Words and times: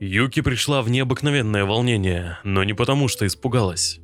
Юки 0.00 0.42
пришла 0.42 0.82
в 0.82 0.90
необыкновенное 0.90 1.64
волнение, 1.64 2.38
но 2.44 2.62
не 2.62 2.72
потому, 2.72 3.08
что 3.08 3.26
испугалась. 3.26 4.00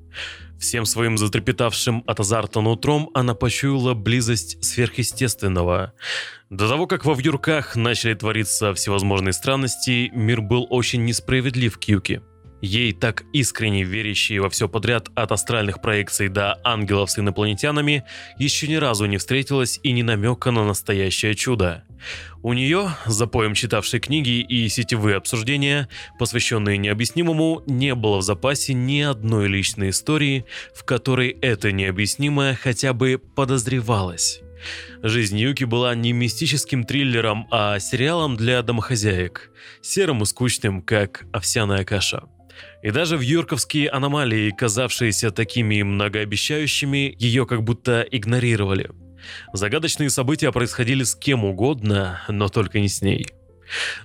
Всем 0.58 0.86
своим 0.86 1.18
затрепетавшим 1.18 2.02
от 2.06 2.20
азарта 2.20 2.60
нутром 2.60 3.10
она 3.14 3.34
почуяла 3.34 3.94
близость 3.94 4.64
сверхъестественного. 4.64 5.92
До 6.50 6.68
того, 6.68 6.86
как 6.86 7.04
во 7.04 7.14
вьюрках 7.14 7.76
начали 7.76 8.14
твориться 8.14 8.74
всевозможные 8.74 9.32
странности, 9.32 10.10
мир 10.12 10.40
был 10.40 10.66
очень 10.68 11.04
несправедлив 11.04 11.78
к 11.78 11.84
Юки. 11.84 12.22
Ей, 12.60 12.92
так 12.92 13.24
искренне 13.32 13.84
верящей 13.84 14.38
во 14.38 14.48
все 14.48 14.68
подряд 14.68 15.10
от 15.14 15.32
астральных 15.32 15.82
проекций 15.82 16.28
до 16.28 16.58
ангелов 16.64 17.10
с 17.10 17.18
инопланетянами, 17.18 18.04
еще 18.38 18.66
ни 18.66 18.76
разу 18.76 19.04
не 19.04 19.18
встретилась 19.18 19.78
и 19.82 19.92
ни 19.92 20.02
намека 20.02 20.50
на 20.50 20.64
настоящее 20.64 21.34
чудо. 21.34 21.84
У 22.42 22.52
нее, 22.52 22.90
за 23.06 23.26
поем 23.26 23.54
читавшей 23.54 24.00
книги 24.00 24.40
и 24.40 24.68
сетевые 24.68 25.16
обсуждения, 25.16 25.88
посвященные 26.18 26.78
необъяснимому, 26.78 27.62
не 27.66 27.94
было 27.94 28.18
в 28.18 28.22
запасе 28.22 28.74
ни 28.74 29.00
одной 29.00 29.48
личной 29.48 29.90
истории, 29.90 30.44
в 30.74 30.84
которой 30.84 31.30
это 31.30 31.72
необъяснимое 31.72 32.54
хотя 32.54 32.92
бы 32.92 33.20
подозревалось. 33.34 34.40
Жизнь 35.02 35.38
Юки 35.38 35.64
была 35.64 35.94
не 35.94 36.12
мистическим 36.12 36.84
триллером, 36.84 37.46
а 37.50 37.78
сериалом 37.78 38.36
для 38.36 38.62
домохозяек, 38.62 39.50
серым 39.82 40.22
и 40.22 40.26
скучным, 40.26 40.82
как 40.82 41.26
овсяная 41.32 41.84
каша. 41.84 42.24
И 42.82 42.90
даже 42.90 43.16
в 43.16 43.20
юрковские 43.20 43.90
аномалии, 43.90 44.50
казавшиеся 44.50 45.30
такими 45.30 45.82
многообещающими, 45.82 47.14
ее 47.18 47.46
как 47.46 47.62
будто 47.62 48.02
игнорировали. 48.02 48.90
Загадочные 49.52 50.10
события 50.10 50.52
происходили 50.52 51.02
с 51.02 51.14
кем 51.14 51.44
угодно, 51.44 52.22
но 52.28 52.48
только 52.48 52.80
не 52.80 52.88
с 52.88 53.02
ней. 53.02 53.26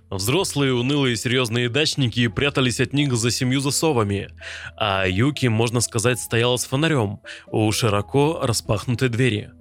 Взрослые, 0.09 0.73
унылые, 0.73 1.15
серьезные 1.15 1.69
дачники 1.69 2.27
прятались 2.27 2.79
от 2.79 2.93
них 2.93 3.13
за 3.13 3.31
семью 3.31 3.59
засовами, 3.59 4.29
а 4.77 5.05
Юки, 5.07 5.47
можно 5.47 5.81
сказать, 5.81 6.19
стояла 6.19 6.57
с 6.57 6.65
фонарем 6.65 7.19
у 7.47 7.71
широко 7.71 8.39
распахнутой 8.41 9.09
двери. 9.09 9.51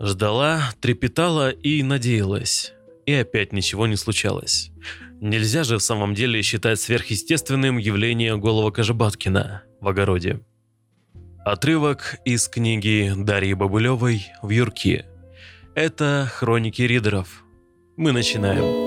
Ждала, 0.00 0.72
трепетала 0.80 1.50
и 1.50 1.82
надеялась. 1.82 2.72
И 3.06 3.12
опять 3.12 3.52
ничего 3.52 3.86
не 3.86 3.96
случалось. 3.96 4.70
Нельзя 5.20 5.64
же 5.64 5.78
в 5.78 5.82
самом 5.82 6.14
деле 6.14 6.42
считать 6.42 6.80
сверхъестественным 6.80 7.78
явление 7.78 8.36
голого 8.36 8.70
Кожебаткина 8.70 9.62
в 9.80 9.88
огороде. 9.88 10.40
Отрывок 11.46 12.16
из 12.24 12.48
книги 12.48 13.12
Дарьи 13.16 13.54
Бабулевой 13.54 14.32
в 14.42 14.50
Юрке. 14.50 15.06
Это 15.76 16.28
хроники 16.28 16.82
ридеров. 16.82 17.44
Мы 17.96 18.10
начинаем. 18.10 18.85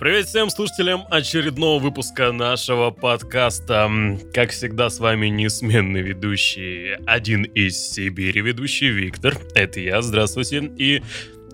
Привет 0.00 0.28
всем 0.28 0.48
слушателям 0.48 1.04
очередного 1.10 1.78
выпуска 1.78 2.32
нашего 2.32 2.90
подкаста. 2.90 3.90
Как 4.32 4.48
всегда, 4.48 4.88
с 4.88 4.98
вами 4.98 5.26
несменный 5.26 6.00
ведущий, 6.00 6.96
один 7.06 7.42
из 7.42 7.76
Сибири 7.76 8.40
ведущий 8.40 8.88
Виктор. 8.88 9.36
Это 9.54 9.78
я, 9.78 10.00
здравствуйте. 10.00 10.72
И 10.78 11.02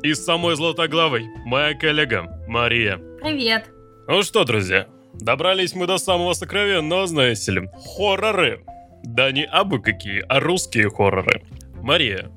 из 0.04 0.24
самой 0.24 0.54
Златоглавой 0.54 1.26
моя 1.44 1.74
коллега 1.74 2.40
Мария. 2.46 2.98
Привет. 3.20 3.64
Ну 4.06 4.22
что, 4.22 4.44
друзья, 4.44 4.86
добрались 5.14 5.74
мы 5.74 5.88
до 5.88 5.98
самого 5.98 6.32
сокровенного, 6.32 7.08
знаете 7.08 7.50
ли, 7.50 7.68
хорроры. 7.96 8.64
Да 9.02 9.32
не 9.32 9.44
абы 9.44 9.82
какие, 9.82 10.24
а 10.28 10.38
русские 10.38 10.88
хорроры. 10.88 11.42
Мария, 11.82 12.30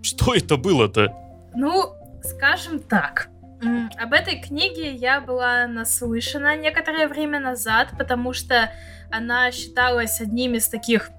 что 0.00 0.36
это 0.36 0.56
было-то? 0.56 1.12
Ну, 1.56 1.92
скажем 2.22 2.78
так, 2.78 3.30
об 3.60 4.12
этой 4.12 4.40
книге 4.40 4.92
я 4.92 5.20
была 5.20 5.66
наслышана 5.66 6.56
некоторое 6.56 7.08
время 7.08 7.40
назад, 7.40 7.88
потому 7.98 8.32
что 8.32 8.72
она 9.10 9.50
считалась 9.50 10.20
одним 10.20 10.54
из 10.54 10.68
таких 10.68 11.10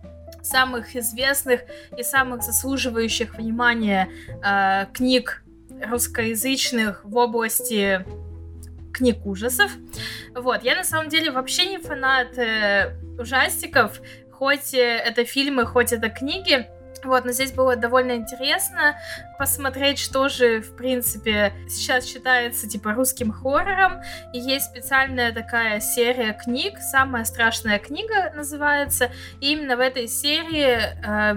самых 0.42 0.96
известных 0.96 1.62
и 1.98 2.04
самых 2.04 2.44
заслуживающих 2.44 3.36
внимания 3.36 4.10
э, 4.44 4.86
книг 4.94 5.44
русскоязычных 5.86 7.04
в 7.04 7.16
области 7.18 8.06
книг 8.94 9.26
ужасов. 9.26 9.72
Вот, 10.36 10.64
я 10.64 10.76
на 10.76 10.84
самом 10.84 11.10
деле 11.10 11.32
вообще 11.32 11.68
не 11.68 11.78
фанат 11.78 12.38
э, 12.38 12.98
ужастиков, 13.18 14.02
хоть 14.32 14.74
э, 14.74 14.78
это 14.80 15.26
фильмы, 15.26 15.66
хоть 15.66 15.94
это 15.94 16.10
книги. 16.10 16.68
Вот, 17.04 17.26
но 17.26 17.32
здесь 17.32 17.52
было 17.52 17.76
довольно 17.76 18.14
интересно 18.14 18.98
посмотреть, 19.38 20.00
что 20.00 20.28
же, 20.28 20.62
в 20.62 20.76
принципе, 20.76 21.54
сейчас 21.70 22.06
считается, 22.06 22.68
типа, 22.68 22.94
русским 22.94 23.32
хоррором. 23.32 24.02
И 24.34 24.40
есть 24.40 24.66
специальная 24.66 25.32
такая 25.32 25.80
серия 25.80 26.34
книг, 26.34 26.80
«Самая 26.80 27.24
страшная 27.24 27.80
книга» 27.80 28.32
называется. 28.36 29.12
И 29.40 29.54
именно 29.54 29.78
в 29.78 29.80
этой 29.80 30.08
серии 30.08 30.78
э, 30.78 31.36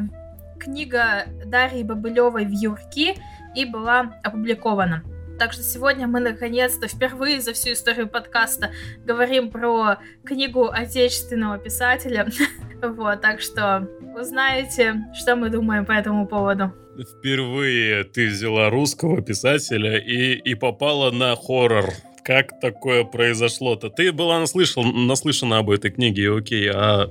книга 0.58 1.24
Дарьи 1.46 1.84
Бабылевой 1.84 2.44
«Вьюрки» 2.44 3.16
и 3.54 3.64
была 3.64 4.14
опубликована. 4.22 5.02
Так 5.42 5.52
что 5.52 5.64
сегодня 5.64 6.06
мы 6.06 6.20
наконец-то 6.20 6.86
впервые 6.86 7.40
за 7.40 7.52
всю 7.52 7.72
историю 7.72 8.06
подкаста 8.06 8.70
говорим 9.04 9.50
про 9.50 9.98
книгу 10.24 10.68
отечественного 10.68 11.58
писателя. 11.58 12.28
Вот, 12.80 13.20
так 13.20 13.40
что 13.40 13.88
узнаете, 14.16 15.04
что 15.14 15.34
мы 15.36 15.50
думаем 15.50 15.84
по 15.84 15.92
этому 15.92 16.28
поводу. 16.28 16.72
Впервые 16.96 18.04
ты 18.04 18.28
взяла 18.28 18.70
русского 18.70 19.20
писателя 19.20 19.98
и, 19.98 20.34
и 20.34 20.54
попала 20.54 21.10
на 21.10 21.34
хоррор. 21.34 21.90
Как 22.24 22.60
такое 22.60 23.02
произошло-то? 23.02 23.88
Ты 23.88 24.12
была 24.12 24.38
наслышан, 24.38 25.08
наслышана 25.08 25.58
об 25.58 25.70
этой 25.70 25.90
книге, 25.90 26.36
окей, 26.36 26.70
а 26.72 27.10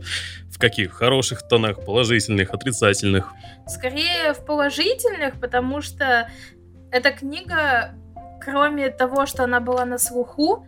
в 0.50 0.58
каких? 0.58 0.94
Хороших 0.94 1.48
тонах, 1.50 1.86
положительных, 1.86 2.54
отрицательных? 2.54 3.34
Скорее 3.68 4.34
в 4.34 4.46
положительных, 4.46 5.40
потому 5.40 5.82
что 5.82 6.30
эта 6.92 7.12
книга 7.12 7.96
кроме 8.44 8.90
того, 8.90 9.26
что 9.26 9.44
она 9.44 9.60
была 9.60 9.86
на 9.86 9.98
слуху, 9.98 10.66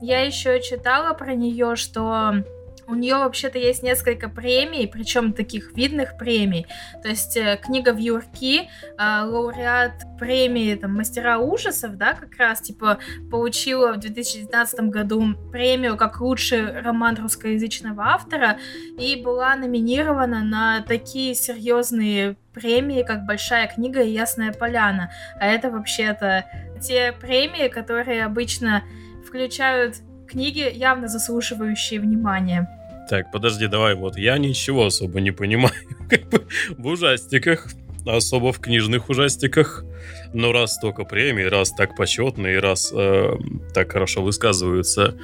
я 0.00 0.20
еще 0.20 0.60
читала 0.60 1.14
про 1.14 1.34
нее, 1.34 1.76
что 1.76 2.44
у 2.88 2.94
нее 2.94 3.16
вообще-то 3.16 3.58
есть 3.58 3.82
несколько 3.82 4.28
премий, 4.28 4.86
причем 4.86 5.32
таких 5.32 5.72
видных 5.72 6.16
премий. 6.16 6.66
То 7.02 7.08
есть 7.08 7.36
э, 7.36 7.58
книга 7.60 7.92
в 7.92 7.98
Юрки, 7.98 8.62
э, 8.62 8.68
лауреат 8.98 10.04
премии 10.18 10.74
там, 10.76 10.94
Мастера 10.94 11.38
ужасов, 11.38 11.96
да, 11.96 12.14
как 12.14 12.36
раз, 12.36 12.60
типа, 12.60 12.98
получила 13.30 13.92
в 13.92 13.98
2019 13.98 14.80
году 14.88 15.34
премию 15.50 15.96
как 15.96 16.20
лучший 16.20 16.80
роман 16.80 17.16
русскоязычного 17.16 18.04
автора 18.04 18.58
и 18.98 19.20
была 19.20 19.56
номинирована 19.56 20.44
на 20.44 20.82
такие 20.82 21.34
серьезные 21.34 22.36
премии, 22.56 23.02
как 23.02 23.26
Большая 23.26 23.68
книга 23.68 24.02
и 24.02 24.10
Ясная 24.10 24.50
поляна. 24.50 25.10
А 25.38 25.46
это 25.46 25.70
вообще-то 25.70 26.46
те 26.80 27.12
премии, 27.12 27.68
которые 27.68 28.24
обычно 28.24 28.82
включают 29.26 29.96
книги, 30.26 30.66
явно 30.72 31.06
заслуживающие 31.06 32.00
внимания. 32.00 32.66
Так, 33.10 33.30
подожди, 33.30 33.66
давай, 33.66 33.94
вот 33.94 34.16
я 34.16 34.38
ничего 34.38 34.86
особо 34.86 35.20
не 35.20 35.32
понимаю 35.32 35.74
как 36.10 36.28
бы 36.30 36.46
в 36.78 36.86
ужастиках, 36.86 37.68
особо 38.06 38.52
в 38.52 38.58
книжных 38.58 39.10
ужастиках. 39.10 39.84
Но 40.32 40.52
раз 40.52 40.74
столько 40.74 41.04
премий, 41.04 41.46
раз 41.46 41.72
так 41.72 41.94
почетно 41.94 42.46
и 42.46 42.56
раз 42.56 42.90
э, 42.94 43.32
так 43.74 43.92
хорошо 43.92 44.22
высказываются, 44.22 45.14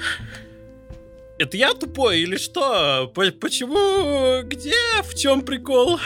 это 1.42 1.56
я 1.56 1.74
тупой 1.74 2.20
или 2.20 2.36
что? 2.36 3.12
Почему? 3.14 4.42
Где? 4.44 5.02
В 5.02 5.14
чем 5.14 5.42
прикол? 5.42 5.98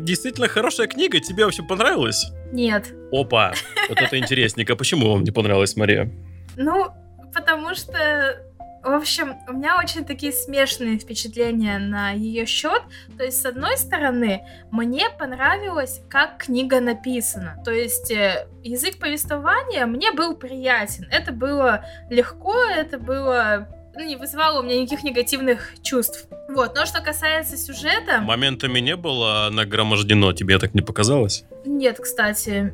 Действительно 0.00 0.48
хорошая 0.48 0.86
книга, 0.86 1.20
тебе 1.20 1.44
вообще 1.44 1.62
понравилась? 1.62 2.26
Нет. 2.52 2.94
Опа, 3.12 3.54
вот 3.88 4.00
это 4.00 4.18
интересненько. 4.18 4.76
Почему 4.76 5.10
вам 5.10 5.24
не 5.24 5.32
понравилась 5.32 5.76
Мария? 5.76 6.10
Ну, 6.56 6.88
потому 7.32 7.74
что 7.74 8.40
в 8.84 8.92
общем, 8.92 9.38
у 9.48 9.54
меня 9.54 9.78
очень 9.78 10.04
такие 10.04 10.30
смешанные 10.30 10.98
впечатления 10.98 11.78
на 11.78 12.10
ее 12.10 12.44
счет. 12.44 12.82
То 13.16 13.24
есть, 13.24 13.40
с 13.40 13.46
одной 13.46 13.78
стороны, 13.78 14.44
мне 14.70 15.08
понравилось, 15.08 16.02
как 16.10 16.36
книга 16.36 16.80
написана. 16.80 17.56
То 17.64 17.70
есть, 17.70 18.10
э, 18.10 18.46
язык 18.62 18.98
повествования 18.98 19.86
мне 19.86 20.12
был 20.12 20.36
приятен. 20.36 21.08
Это 21.10 21.32
было 21.32 21.86
легко, 22.10 22.54
это 22.62 22.98
было 22.98 23.68
ну, 23.96 24.04
не 24.04 24.16
вызывало 24.16 24.60
у 24.60 24.62
меня 24.62 24.80
никаких 24.80 25.04
негативных 25.04 25.72
чувств. 25.82 26.26
Вот, 26.48 26.74
но 26.74 26.86
что 26.86 27.00
касается 27.02 27.56
сюжета... 27.56 28.20
Моментами 28.20 28.80
не 28.80 28.96
было 28.96 29.48
нагромождено, 29.50 30.32
тебе 30.32 30.58
так 30.58 30.74
не 30.74 30.82
показалось? 30.82 31.44
Нет, 31.64 31.98
кстати, 32.00 32.72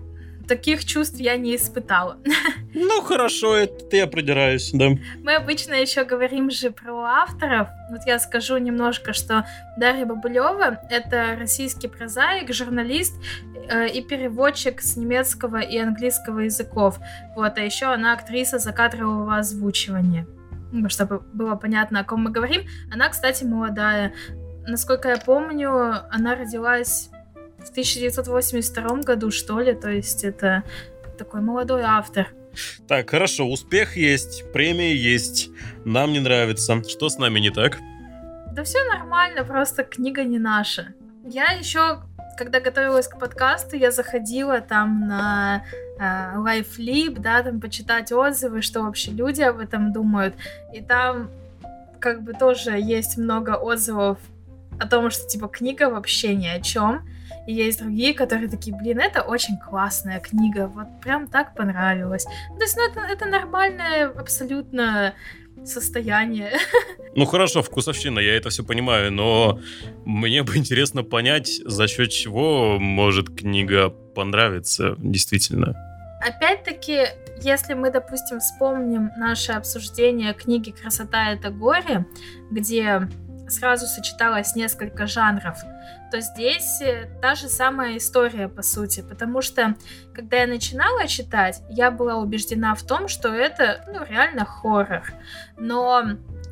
таких 0.50 0.84
чувств 0.84 1.20
я 1.20 1.36
не 1.36 1.54
испытала. 1.56 2.16
Ну, 2.72 3.02
хорошо, 3.02 3.56
это 3.56 3.96
я 3.96 4.06
придираюсь, 4.06 4.70
да. 4.72 4.90
Мы 5.24 5.34
обычно 5.34 5.74
еще 5.74 6.04
говорим 6.04 6.52
же 6.52 6.70
про 6.70 7.02
авторов. 7.02 7.68
Вот 7.90 8.02
я 8.06 8.20
скажу 8.20 8.58
немножко, 8.58 9.12
что 9.12 9.44
Дарья 9.76 10.06
Бабулева— 10.06 10.78
это 10.90 11.36
российский 11.36 11.88
прозаик, 11.88 12.54
журналист 12.54 13.12
э, 13.68 13.88
и 13.88 14.02
переводчик 14.02 14.80
с 14.82 14.96
немецкого 14.96 15.58
и 15.58 15.78
английского 15.78 16.40
языков. 16.40 17.00
Вот, 17.34 17.58
а 17.58 17.60
еще 17.60 17.86
она 17.86 18.12
актриса 18.12 18.60
закадрового 18.60 19.36
озвучивания. 19.36 20.26
Ну, 20.72 20.88
чтобы 20.88 21.20
было 21.32 21.56
понятно, 21.56 22.00
о 22.00 22.04
ком 22.04 22.22
мы 22.22 22.30
говорим. 22.30 22.62
Она, 22.92 23.08
кстати, 23.08 23.44
молодая. 23.44 24.14
Насколько 24.66 25.08
я 25.08 25.16
помню, 25.16 25.70
она 26.10 26.34
родилась 26.34 27.10
в 27.58 27.70
1982 27.70 29.02
году, 29.02 29.30
что 29.30 29.60
ли, 29.60 29.74
то 29.74 29.90
есть 29.90 30.24
это 30.24 30.62
такой 31.18 31.40
молодой 31.40 31.82
автор. 31.82 32.28
Так, 32.88 33.10
хорошо, 33.10 33.46
успех 33.46 33.96
есть, 33.96 34.50
премия 34.52 34.94
есть, 34.94 35.50
нам 35.84 36.12
не 36.12 36.20
нравится. 36.20 36.82
Что 36.88 37.08
с 37.08 37.18
нами 37.18 37.40
не 37.40 37.50
так? 37.50 37.78
Да 38.52 38.64
все 38.64 38.78
нормально, 38.84 39.44
просто 39.44 39.84
книга 39.84 40.24
не 40.24 40.38
наша. 40.38 40.94
Я 41.24 41.52
еще, 41.52 42.02
когда 42.36 42.60
готовилась 42.60 43.08
к 43.08 43.18
подкасту, 43.18 43.76
я 43.76 43.90
заходила 43.90 44.60
там 44.60 45.06
на 45.06 45.64
э, 45.98 46.02
LifeLib, 46.36 47.18
да, 47.18 47.42
там 47.42 47.60
почитать 47.60 48.12
отзывы, 48.12 48.62
что 48.62 48.82
вообще 48.82 49.10
люди 49.10 49.42
об 49.42 49.58
этом 49.58 49.92
думают. 49.92 50.34
И 50.72 50.80
там 50.80 51.30
как 51.98 52.22
бы 52.22 52.32
тоже 52.32 52.72
есть 52.72 53.18
много 53.18 53.56
отзывов 53.56 54.18
о 54.78 54.86
том, 54.88 55.10
что 55.10 55.26
типа 55.28 55.48
книга 55.48 55.90
вообще 55.90 56.34
ни 56.34 56.46
о 56.46 56.60
чем. 56.60 57.02
И 57.46 57.54
есть 57.54 57.80
другие, 57.80 58.14
которые 58.14 58.48
такие, 58.48 58.76
блин, 58.76 59.00
это 59.00 59.22
очень 59.22 59.56
классная 59.58 60.20
книга, 60.20 60.66
вот 60.66 60.86
прям 61.00 61.26
так 61.26 61.54
понравилось. 61.54 62.24
То 62.24 62.60
есть, 62.60 62.76
ну, 62.76 62.86
это, 62.86 63.00
это 63.00 63.26
нормальное 63.26 64.08
абсолютно 64.08 65.14
состояние. 65.64 66.52
Ну 67.16 67.24
хорошо, 67.26 67.60
вкусовщина, 67.60 68.20
я 68.20 68.36
это 68.36 68.50
все 68.50 68.62
понимаю, 68.62 69.10
но 69.10 69.58
мне 70.04 70.44
бы 70.44 70.56
интересно 70.56 71.02
понять, 71.02 71.60
за 71.64 71.88
счет 71.88 72.10
чего 72.10 72.78
может 72.78 73.30
книга 73.30 73.90
понравиться 73.90 74.94
действительно. 74.96 75.74
Опять-таки, 76.24 77.06
если 77.42 77.74
мы, 77.74 77.90
допустим, 77.90 78.38
вспомним 78.38 79.10
наше 79.16 79.50
обсуждение 79.52 80.34
книги 80.34 80.70
«Красота— 80.70 81.32
это 81.32 81.50
горе», 81.50 82.06
где 82.52 83.08
сразу 83.50 83.86
сочеталось 83.86 84.54
несколько 84.54 85.06
жанров, 85.06 85.58
то 86.10 86.20
здесь 86.20 86.80
э, 86.80 87.08
та 87.22 87.34
же 87.34 87.48
самая 87.48 87.96
история, 87.96 88.48
по 88.48 88.62
сути, 88.62 89.02
потому 89.08 89.42
что, 89.42 89.76
когда 90.14 90.38
я 90.38 90.46
начинала 90.46 91.06
читать, 91.06 91.62
я 91.68 91.90
была 91.90 92.16
убеждена 92.16 92.74
в 92.74 92.82
том, 92.82 93.08
что 93.08 93.28
это, 93.28 93.84
ну, 93.86 94.04
реально 94.04 94.44
хоррор. 94.44 95.04
Но 95.56 96.02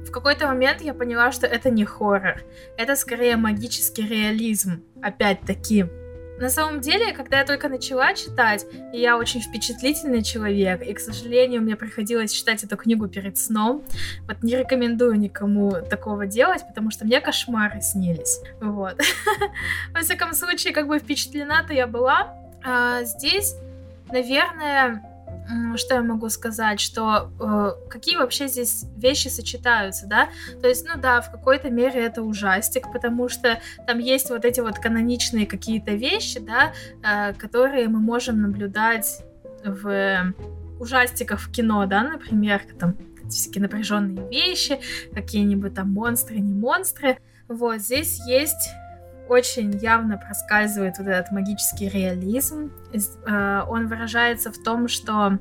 в 0.07 0.11
какой-то 0.11 0.47
момент 0.47 0.81
я 0.81 0.95
поняла, 0.95 1.33
что 1.33 1.47
это 1.47 1.71
не 1.71 1.85
хоррор, 1.85 2.43
это 2.77 2.95
скорее 2.97 3.37
магический 3.37 4.07
реализм, 4.07 4.85
опять-таки. 5.03 5.87
На 6.39 6.51
самом 6.51 6.81
деле, 6.81 7.13
когда 7.13 7.41
я 7.41 7.45
только 7.45 7.69
начала 7.69 8.15
читать, 8.15 8.65
я 8.93 9.19
очень 9.19 9.41
впечатлительный 9.41 10.23
человек, 10.23 10.83
и, 10.83 10.93
к 10.93 11.01
сожалению, 11.01 11.63
мне 11.63 11.75
приходилось 11.75 12.33
читать 12.33 12.63
эту 12.63 12.77
книгу 12.77 13.09
перед 13.09 13.39
сном, 13.39 13.83
вот 14.27 14.43
не 14.43 14.57
рекомендую 14.57 15.19
никому 15.19 15.73
такого 15.91 16.27
делать, 16.27 16.67
потому 16.67 16.91
что 16.91 17.05
мне 17.05 17.21
кошмары 17.21 17.81
снились. 17.81 18.41
Вот. 18.61 19.01
Во 19.93 20.01
всяком 20.01 20.33
случае, 20.33 20.73
как 20.73 20.87
бы 20.87 20.99
впечатлена-то 20.99 21.73
я 21.73 21.87
была. 21.87 22.35
А 22.65 23.03
здесь, 23.03 23.57
наверное, 24.11 25.03
что 25.77 25.95
я 25.95 26.03
могу 26.03 26.29
сказать, 26.29 26.81
что 26.81 27.31
э, 27.41 27.89
какие 27.89 28.17
вообще 28.17 28.49
здесь 28.49 28.85
вещи 28.97 29.29
сочетаются, 29.29 30.07
да? 30.07 30.29
То 30.61 30.69
есть, 30.69 30.87
ну 30.87 31.01
да, 31.01 31.21
в 31.21 31.31
какой-то 31.31 31.71
мере 31.71 32.05
это 32.05 32.23
ужастик, 32.23 32.93
потому 32.93 33.29
что 33.29 33.61
там 33.87 33.99
есть 33.99 34.31
вот 34.31 34.45
эти 34.45 34.61
вот 34.61 34.79
каноничные 34.79 35.47
какие-то 35.47 35.93
вещи, 35.93 36.41
да, 36.41 36.73
э, 37.03 37.35
которые 37.35 37.89
мы 37.89 38.01
можем 38.01 38.43
наблюдать 38.43 39.23
в 39.65 40.35
ужастиках 40.79 41.41
в 41.41 41.51
кино, 41.51 41.87
да, 41.87 42.03
например, 42.03 42.63
там 42.79 42.97
всякие 43.29 43.63
напряженные 43.63 44.29
вещи, 44.29 44.81
какие-нибудь 45.15 45.75
там 45.75 45.93
монстры, 45.93 46.39
не 46.39 46.55
монстры. 46.55 47.19
Вот, 47.49 47.81
здесь 47.81 48.21
есть 48.27 48.71
очень 49.29 49.77
явно 49.77 50.19
проскальзывает 50.19 50.99
вот 50.99 51.07
этот 51.07 51.31
магический 51.31 51.89
реализм. 51.89 52.73
Э, 53.27 53.63
он 53.69 53.89
выражается 53.89 54.51
в 54.51 54.63
том, 54.63 54.89
что, 54.89 55.39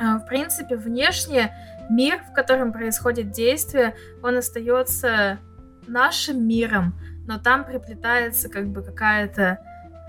э, 0.00 0.16
в 0.16 0.26
принципе, 0.26 0.76
внешне 0.76 1.54
мир, 1.88 2.20
в 2.30 2.34
котором 2.34 2.72
происходит 2.72 3.30
действие, 3.30 3.94
он 4.22 4.36
остается 4.36 5.38
нашим 5.86 6.46
миром, 6.46 6.94
но 7.26 7.38
там 7.38 7.64
приплетается 7.64 8.48
как 8.48 8.68
бы 8.68 8.82
какая-то 8.82 9.58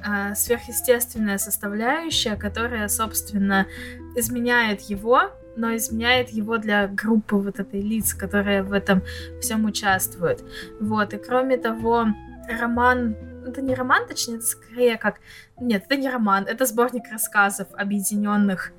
э, 0.06 0.36
сверхъестественная 0.36 1.38
составляющая, 1.38 2.36
которая, 2.36 2.88
собственно, 2.88 3.68
изменяет 4.16 4.82
его, 4.82 5.32
но 5.56 5.76
изменяет 5.76 6.30
его 6.30 6.58
для 6.58 6.88
группы 6.88 7.36
вот 7.36 7.60
этой 7.60 7.82
лиц, 7.82 8.14
которые 8.14 8.64
в 8.64 8.72
этом 8.74 9.04
всем 9.42 9.66
участвуют. 9.66 10.44
Вот, 10.80 11.14
и 11.14 11.18
кроме 11.18 11.58
того, 11.58 12.08
роман 12.58 13.16
это 13.50 13.62
не 13.62 13.76
роман, 13.76 14.08
точнее, 14.08 14.38
это 14.38 14.46
скорее 14.46 14.98
как... 14.98 15.20
Нет, 15.60 15.84
это 15.86 15.96
не 15.96 16.10
роман, 16.10 16.46
это 16.46 16.66
сборник 16.66 17.04
рассказов, 17.12 17.68
объединенных 17.74 18.72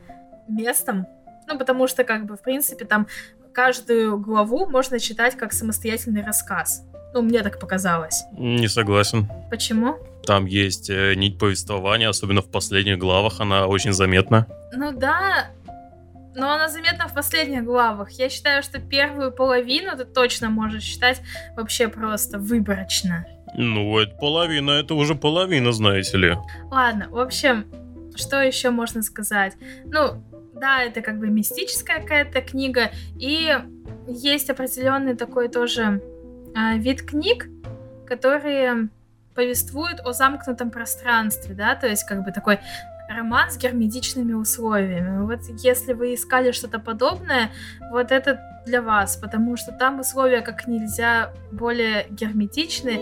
местом. 0.49 1.07
Ну, 1.49 1.59
потому 1.59 1.87
что, 1.87 2.05
как 2.05 2.27
бы, 2.27 2.37
в 2.37 2.43
принципе, 2.43 2.85
там 2.85 3.07
каждую 3.53 4.19
главу 4.19 4.67
можно 4.67 4.99
читать 4.99 5.37
как 5.37 5.53
самостоятельный 5.53 6.25
рассказ. 6.25 6.85
Ну, 7.13 7.23
мне 7.23 7.43
так 7.43 7.59
показалось. 7.59 8.23
Не 8.33 8.69
согласен. 8.69 9.29
Почему? 9.51 9.99
Там 10.25 10.47
есть 10.47 10.91
э, 10.91 11.15
нить 11.17 11.39
повествования, 11.39 12.09
особенно 12.09 12.41
в 12.41 12.51
последних 12.51 12.99
главах, 12.99 13.41
она 13.41 13.67
очень 13.67 13.93
заметна. 13.93 14.47
Ну 14.73 14.93
да, 14.93 15.51
но 16.37 16.53
она 16.53 16.69
заметна 16.69 17.09
в 17.09 17.15
последних 17.15 17.65
главах. 17.65 18.11
Я 18.13 18.29
считаю, 18.29 18.63
что 18.63 18.79
первую 18.79 19.33
половину 19.33 19.97
ты 19.97 20.05
точно 20.05 20.51
можешь 20.51 20.85
считать 20.85 21.21
вообще 21.57 21.89
просто 21.89 22.39
выборочно. 22.39 23.27
Ну, 23.55 23.99
это 23.99 24.15
половина, 24.17 24.73
это 24.73 24.95
уже 24.95 25.15
половина, 25.15 25.73
знаете 25.73 26.17
ли. 26.17 26.37
Ладно, 26.71 27.09
в 27.11 27.19
общем, 27.19 27.67
что 28.15 28.41
еще 28.43 28.71
можно 28.71 29.03
сказать? 29.03 29.55
Ну, 29.85 30.23
да, 30.55 30.83
это 30.83 31.01
как 31.01 31.19
бы 31.19 31.29
мистическая 31.29 32.01
какая-то 32.01 32.43
книга, 32.43 32.91
и 33.19 33.57
есть 34.07 34.51
определенный 34.51 35.17
такой 35.17 35.49
тоже 35.49 36.03
э, 36.55 36.79
вид 36.79 37.03
книг, 37.03 37.49
которые 38.07 38.89
повествуют 39.35 40.01
о 40.05 40.13
замкнутом 40.13 40.71
пространстве, 40.71 41.55
да, 41.55 41.75
то 41.75 41.87
есть 41.87 42.05
как 42.05 42.25
бы 42.25 42.33
такой 42.33 42.59
роман 43.11 43.51
с 43.51 43.59
герметичными 43.59 44.33
условиями. 44.33 45.25
Вот 45.25 45.41
если 45.63 45.93
вы 45.93 46.15
искали 46.15 46.53
что-то 46.53 46.79
подобное, 46.79 47.51
вот 47.91 48.13
это 48.13 48.41
для 48.67 48.83
вас, 48.83 49.17
потому 49.17 49.57
что 49.57 49.73
там 49.73 50.01
условия 50.01 50.43
как 50.43 50.67
нельзя 50.67 51.33
более 51.51 52.07
герметичны. 52.11 52.93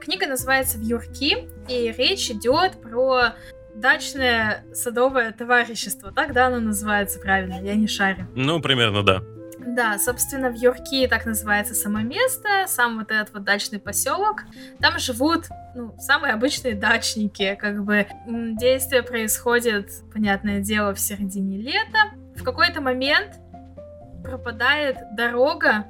Книга 0.00 0.26
называется 0.26 0.78
«Вьюрки», 0.78 1.48
и 1.68 1.94
речь 1.96 2.30
идет 2.30 2.82
про 2.82 3.34
дачное 3.74 4.64
садовое 4.74 5.32
товарищество. 5.32 6.12
Так, 6.12 6.32
да, 6.32 6.48
оно 6.48 6.60
называется 6.60 7.20
правильно, 7.20 7.60
я 7.62 7.74
не 7.74 7.86
шарю. 7.86 8.26
Ну, 8.34 8.60
примерно, 8.60 9.02
да. 9.02 9.22
Да, 9.66 9.98
собственно, 9.98 10.50
в 10.50 10.54
Юрки 10.54 11.06
так 11.06 11.26
называется 11.26 11.74
само 11.74 12.00
место, 12.00 12.64
сам 12.66 12.98
вот 12.98 13.10
этот 13.10 13.32
вот 13.34 13.44
дачный 13.44 13.78
поселок. 13.78 14.44
Там 14.80 14.98
живут, 14.98 15.46
ну, 15.74 15.94
самые 15.98 16.32
обычные 16.32 16.74
дачники, 16.74 17.56
как 17.60 17.84
бы 17.84 18.06
действие 18.26 19.02
происходит, 19.02 19.90
понятное 20.12 20.60
дело, 20.60 20.94
в 20.94 21.00
середине 21.00 21.58
лета. 21.58 22.10
В 22.36 22.42
какой-то 22.42 22.80
момент 22.80 23.38
пропадает 24.24 24.96
дорога 25.14 25.84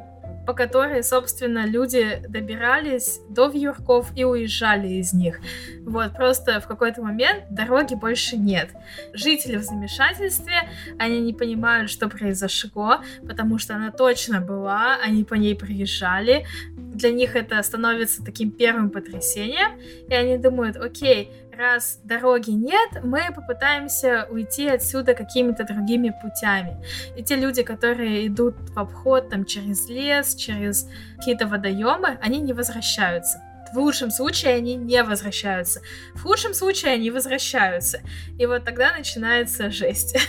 по 0.50 0.54
которой, 0.54 1.04
собственно, 1.04 1.64
люди 1.64 2.20
добирались 2.28 3.20
до 3.28 3.46
Вьюрков 3.46 4.10
и 4.16 4.24
уезжали 4.24 4.88
из 4.88 5.12
них. 5.12 5.38
Вот, 5.82 6.16
просто 6.16 6.58
в 6.60 6.66
какой-то 6.66 7.02
момент 7.02 7.44
дороги 7.52 7.94
больше 7.94 8.36
нет. 8.36 8.70
Жители 9.12 9.58
в 9.58 9.62
замешательстве, 9.62 10.68
они 10.98 11.20
не 11.20 11.32
понимают, 11.32 11.88
что 11.88 12.08
произошло, 12.08 13.00
потому 13.24 13.58
что 13.58 13.76
она 13.76 13.92
точно 13.92 14.40
была, 14.40 14.96
они 14.96 15.22
по 15.22 15.34
ней 15.34 15.54
приезжали. 15.54 16.44
Для 16.76 17.12
них 17.12 17.36
это 17.36 17.62
становится 17.62 18.24
таким 18.24 18.50
первым 18.50 18.90
потрясением, 18.90 19.80
и 20.08 20.14
они 20.14 20.36
думают, 20.36 20.76
окей, 20.76 21.30
раз 21.60 22.00
дороги 22.02 22.50
нет, 22.50 23.04
мы 23.04 23.30
попытаемся 23.34 24.26
уйти 24.30 24.66
отсюда 24.66 25.14
какими-то 25.14 25.64
другими 25.64 26.12
путями. 26.22 26.82
И 27.16 27.22
те 27.22 27.36
люди, 27.36 27.62
которые 27.62 28.26
идут 28.26 28.56
в 28.70 28.78
обход 28.78 29.28
там 29.28 29.44
через 29.44 29.88
лес, 29.88 30.34
через 30.34 30.88
какие-то 31.18 31.46
водоемы, 31.46 32.18
они 32.22 32.40
не 32.40 32.52
возвращаются. 32.52 33.40
В 33.72 33.78
лучшем 33.78 34.10
случае 34.10 34.54
они 34.54 34.74
не 34.74 35.02
возвращаются. 35.04 35.80
В 36.14 36.22
худшем 36.22 36.54
случае 36.54 36.94
они 36.94 37.10
возвращаются. 37.10 38.00
И 38.38 38.46
вот 38.46 38.64
тогда 38.64 38.92
начинается 38.96 39.70
жесть. 39.70 40.16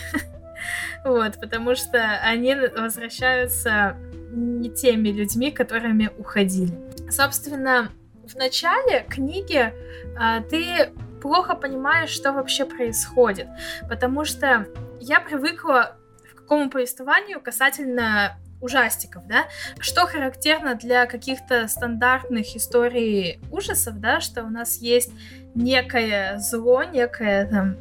Вот, 1.04 1.40
потому 1.40 1.74
что 1.74 1.98
они 2.22 2.54
возвращаются 2.54 3.96
не 4.30 4.70
теми 4.70 5.08
людьми, 5.08 5.50
которыми 5.50 6.08
уходили. 6.16 6.78
Собственно, 7.10 7.90
в 8.24 8.36
начале 8.36 9.04
книги 9.08 9.72
а, 10.16 10.40
ты 10.42 10.92
плохо 11.22 11.54
понимаешь, 11.54 12.10
что 12.10 12.32
вообще 12.32 12.64
происходит, 12.66 13.46
потому 13.88 14.24
что 14.24 14.66
я 15.00 15.20
привыкла 15.20 15.96
к 16.30 16.40
какому 16.40 16.68
повествованию 16.68 17.40
касательно 17.40 18.36
ужастиков, 18.60 19.26
да, 19.26 19.46
что 19.78 20.06
характерно 20.06 20.74
для 20.74 21.06
каких-то 21.06 21.68
стандартных 21.68 22.56
историй 22.56 23.40
ужасов, 23.50 24.00
да, 24.00 24.20
что 24.20 24.42
у 24.42 24.50
нас 24.50 24.78
есть 24.78 25.12
некое 25.54 26.38
зло, 26.38 26.82
некая 26.82 27.46
там 27.46 27.76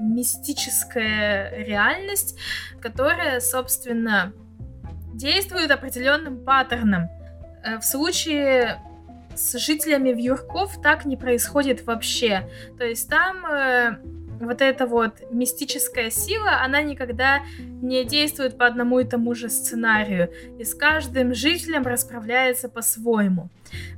мистическая 0.00 1.64
реальность, 1.64 2.38
которая, 2.80 3.40
собственно, 3.40 4.32
действует 5.14 5.70
определенным 5.70 6.44
паттерном. 6.44 7.08
Э, 7.64 7.78
в 7.78 7.84
случае 7.84 8.80
с 9.38 9.58
жителями 9.58 10.10
Вьюрков 10.10 10.80
так 10.82 11.04
не 11.04 11.16
происходит 11.16 11.86
вообще. 11.86 12.48
То 12.78 12.84
есть 12.84 13.08
там 13.08 13.44
э, 13.46 13.98
вот 14.40 14.60
эта 14.60 14.86
вот 14.86 15.30
мистическая 15.30 16.10
сила, 16.10 16.62
она 16.62 16.82
никогда 16.82 17.40
не 17.58 18.04
действует 18.04 18.58
по 18.58 18.66
одному 18.66 19.00
и 19.00 19.04
тому 19.04 19.34
же 19.34 19.48
сценарию. 19.48 20.30
И 20.58 20.64
с 20.64 20.74
каждым 20.74 21.34
жителем 21.34 21.82
расправляется 21.82 22.68
по-своему. 22.68 23.48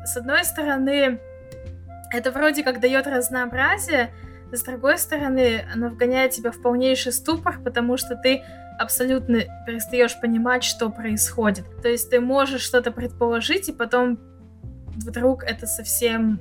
С 0.04 0.16
одной 0.16 0.44
стороны, 0.44 1.20
это 2.12 2.30
вроде 2.30 2.62
как 2.62 2.80
дает 2.80 3.06
разнообразие, 3.06 4.12
с 4.52 4.62
другой 4.62 4.98
стороны, 4.98 5.64
оно 5.72 5.88
вгоняет 5.88 6.30
тебя 6.30 6.52
в 6.52 6.62
полнейший 6.62 7.12
ступор, 7.12 7.58
потому 7.64 7.96
что 7.96 8.14
ты 8.14 8.44
абсолютно 8.78 9.40
перестаешь 9.66 10.18
понимать, 10.20 10.62
что 10.62 10.90
происходит. 10.90 11.64
То 11.82 11.88
есть 11.88 12.10
ты 12.10 12.20
можешь 12.20 12.60
что-то 12.60 12.92
предположить, 12.92 13.68
и 13.68 13.72
потом 13.72 14.18
вдруг 14.96 15.44
это 15.44 15.66
совсем 15.66 16.40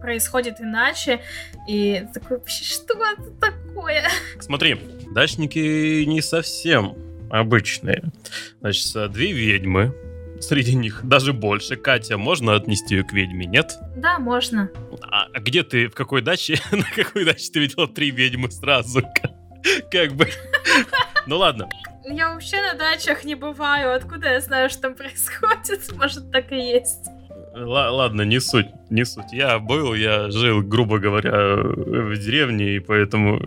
происходит 0.00 0.60
иначе, 0.60 1.20
и 1.66 2.06
такой, 2.12 2.38
вообще, 2.38 2.64
что 2.64 2.94
это 2.94 3.30
такое? 3.40 4.04
Смотри, 4.38 4.78
дачники 5.12 6.04
не 6.04 6.20
совсем 6.20 6.94
обычные. 7.30 8.04
Значит, 8.60 9.12
две 9.12 9.32
ведьмы, 9.32 9.94
среди 10.40 10.74
них 10.74 11.00
даже 11.04 11.32
больше. 11.32 11.76
Катя, 11.76 12.18
можно 12.18 12.54
отнести 12.54 12.96
ее 12.96 13.04
к 13.04 13.12
ведьме, 13.12 13.46
нет? 13.46 13.78
Да, 13.96 14.18
можно. 14.18 14.70
А, 15.02 15.26
а 15.32 15.40
где 15.40 15.62
ты, 15.62 15.88
в 15.88 15.94
какой 15.94 16.22
даче, 16.22 16.60
на 16.70 16.84
какой 16.94 17.24
даче 17.24 17.50
ты 17.52 17.60
видела 17.60 17.88
три 17.88 18.10
ведьмы 18.10 18.50
сразу? 18.50 19.02
Как 19.90 20.12
бы... 20.12 20.28
Ну 21.26 21.38
ладно. 21.38 21.68
Я 22.04 22.34
вообще 22.34 22.60
на 22.60 22.74
дачах 22.74 23.24
не 23.24 23.34
бываю. 23.34 23.94
Откуда 23.94 24.28
я 24.28 24.40
знаю, 24.40 24.68
что 24.68 24.82
там 24.82 24.94
происходит? 24.94 25.90
Может, 25.96 26.30
так 26.30 26.52
и 26.52 26.56
есть. 26.56 27.06
Ладно, 27.56 28.22
не 28.22 28.40
суть, 28.40 28.66
не 28.90 29.04
суть. 29.04 29.32
Я 29.32 29.60
был, 29.60 29.94
я 29.94 30.30
жил, 30.30 30.60
грубо 30.62 30.98
говоря, 30.98 31.56
в 31.56 32.16
деревне, 32.16 32.76
и 32.76 32.78
поэтому, 32.80 33.40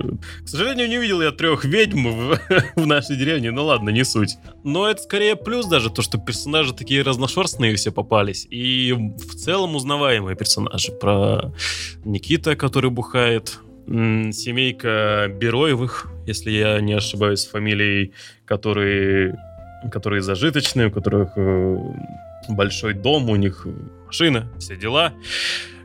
к 0.43 0.47
сожалению, 0.47 0.87
не 0.87 0.97
видел 0.97 1.21
я 1.21 1.31
трех 1.31 1.65
ведьм 1.65 2.07
в, 2.07 2.39
в 2.75 2.87
нашей 2.87 3.17
деревне. 3.17 3.51
Ну 3.51 3.65
ладно, 3.65 3.89
не 3.89 4.05
суть. 4.05 4.37
Но 4.63 4.89
это 4.89 5.01
скорее 5.01 5.35
плюс 5.35 5.65
даже, 5.65 5.89
то, 5.89 6.01
что 6.01 6.17
персонажи 6.17 6.73
такие 6.73 7.01
разношерстные 7.01 7.75
все 7.75 7.91
попались. 7.91 8.47
И 8.49 8.93
в 8.93 9.35
целом 9.35 9.75
узнаваемые 9.75 10.37
персонажи. 10.37 10.91
Про 10.93 11.53
Никита, 12.05 12.55
который 12.55 12.91
бухает, 12.91 13.59
семейка 13.87 15.27
Бероевых, 15.29 16.07
если 16.25 16.51
я 16.51 16.79
не 16.81 16.93
ошибаюсь, 16.93 17.45
фамилией, 17.45 18.13
которые, 18.45 19.37
которые 19.91 20.21
зажиточные, 20.21 20.87
у 20.87 20.91
которых 20.91 21.31
э, 21.37 21.77
большой 22.47 22.93
дом, 22.93 23.29
у 23.29 23.35
них 23.35 23.67
машина, 24.05 24.51
все 24.59 24.75
дела. 24.75 25.13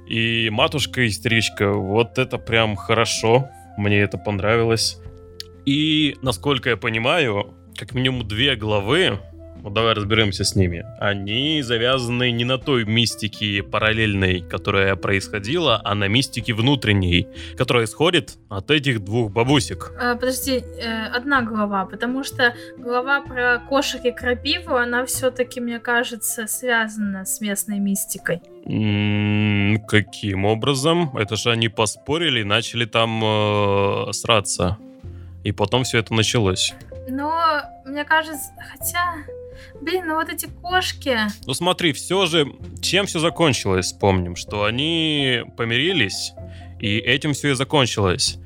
И 0.08 0.50
матушка-истеричка, 0.50 1.72
вот 1.72 2.18
это 2.18 2.38
прям 2.38 2.76
хорошо, 2.76 3.48
мне 3.76 4.00
это 4.00 4.18
понравилось. 4.18 4.98
И, 5.64 6.16
насколько 6.22 6.70
я 6.70 6.76
понимаю, 6.76 7.54
как 7.76 7.94
минимум 7.94 8.26
две 8.26 8.56
главы 8.56 9.20
вот 9.62 9.74
давай 9.74 9.94
разберемся 9.94 10.44
с 10.44 10.56
ними. 10.56 10.84
Они 10.98 11.62
завязаны 11.62 12.32
не 12.32 12.44
на 12.44 12.58
той 12.58 12.84
мистике 12.84 13.62
параллельной, 13.62 14.40
которая 14.40 14.96
происходила, 14.96 15.80
а 15.84 15.94
на 15.94 16.08
мистике 16.08 16.52
внутренней, 16.52 17.28
которая 17.56 17.84
исходит 17.84 18.38
от 18.48 18.70
этих 18.72 19.04
двух 19.04 19.30
бабусек. 19.30 19.92
А, 20.00 20.16
подожди, 20.16 20.64
э, 20.80 21.06
одна 21.06 21.42
глава, 21.42 21.86
потому 21.86 22.24
что 22.24 22.54
глава 22.76 23.20
про 23.20 23.60
кошек 23.68 24.04
и 24.04 24.10
крапиву, 24.10 24.74
она 24.74 25.06
все-таки, 25.06 25.60
мне 25.60 25.78
кажется, 25.78 26.48
связана 26.48 27.24
с 27.24 27.40
местной 27.40 27.78
мистикой. 27.78 28.40
М-м, 28.66 29.80
каким 29.86 30.44
образом? 30.44 31.16
Это 31.16 31.36
же 31.36 31.50
они 31.50 31.68
поспорили 31.68 32.40
и 32.40 32.44
начали 32.44 32.84
там 32.84 33.22
э, 33.22 34.12
сраться. 34.12 34.78
И 35.44 35.52
потом 35.52 35.84
все 35.84 35.98
это 35.98 36.14
началось. 36.14 36.74
Но, 37.08 37.62
мне 37.84 38.04
кажется, 38.04 38.50
хотя... 38.70 39.14
Блин, 39.80 40.06
ну 40.06 40.14
вот 40.14 40.28
эти 40.28 40.46
кошки. 40.46 41.18
Ну 41.46 41.54
смотри, 41.54 41.92
все 41.92 42.26
же, 42.26 42.52
чем 42.80 43.06
все 43.06 43.18
закончилось, 43.18 43.86
вспомним, 43.86 44.36
что 44.36 44.64
они 44.64 45.42
помирились, 45.56 46.32
и 46.80 46.98
этим 46.98 47.32
все 47.32 47.50
и 47.50 47.54
закончилось. 47.54 48.38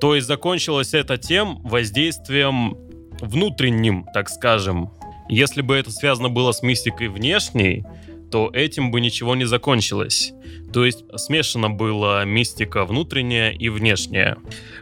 То 0.00 0.14
есть 0.14 0.26
закончилось 0.26 0.94
это 0.94 1.18
тем 1.18 1.60
воздействием 1.62 2.76
внутренним, 3.20 4.06
так 4.14 4.28
скажем. 4.28 4.90
Если 5.28 5.62
бы 5.62 5.76
это 5.76 5.90
связано 5.90 6.28
было 6.28 6.52
с 6.52 6.62
мистикой 6.62 7.08
внешней, 7.08 7.84
то 8.30 8.50
этим 8.52 8.90
бы 8.90 9.00
ничего 9.00 9.34
не 9.34 9.44
закончилось. 9.44 10.32
То 10.72 10.84
есть 10.84 11.04
смешана 11.16 11.68
была 11.68 12.24
мистика 12.24 12.84
внутренняя 12.84 13.50
и 13.50 13.68
внешняя. 13.68 14.38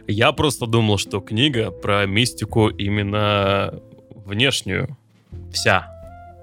Я 0.07 0.31
просто 0.31 0.67
думал, 0.67 0.97
что 0.97 1.19
книга 1.19 1.71
про 1.71 2.05
мистику 2.05 2.69
именно 2.69 3.81
внешнюю 4.25 4.97
вся. 5.51 5.91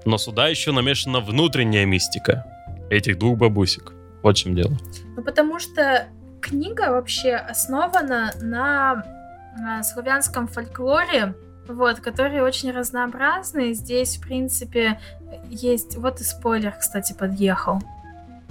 Но 0.05 0.17
сюда 0.17 0.47
еще 0.47 0.71
намешана 0.71 1.19
внутренняя 1.19 1.85
мистика 1.85 2.45
этих 2.89 3.17
двух 3.19 3.37
бабусек. 3.37 3.93
Вот 4.23 4.37
в 4.37 4.39
чем 4.39 4.55
дело. 4.55 4.73
Ну, 5.15 5.23
потому 5.23 5.59
что 5.59 6.07
книга 6.41 6.91
вообще 6.91 7.35
основана 7.35 8.33
на, 8.41 9.03
на 9.57 9.83
славянском 9.83 10.47
фольклоре, 10.47 11.33
вот, 11.67 11.99
который 11.99 12.41
очень 12.41 12.71
разнообразный. 12.71 13.73
Здесь, 13.73 14.17
в 14.17 14.21
принципе, 14.21 14.99
есть... 15.49 15.97
Вот 15.97 16.21
и 16.21 16.23
спойлер, 16.23 16.73
кстати, 16.79 17.13
подъехал. 17.13 17.81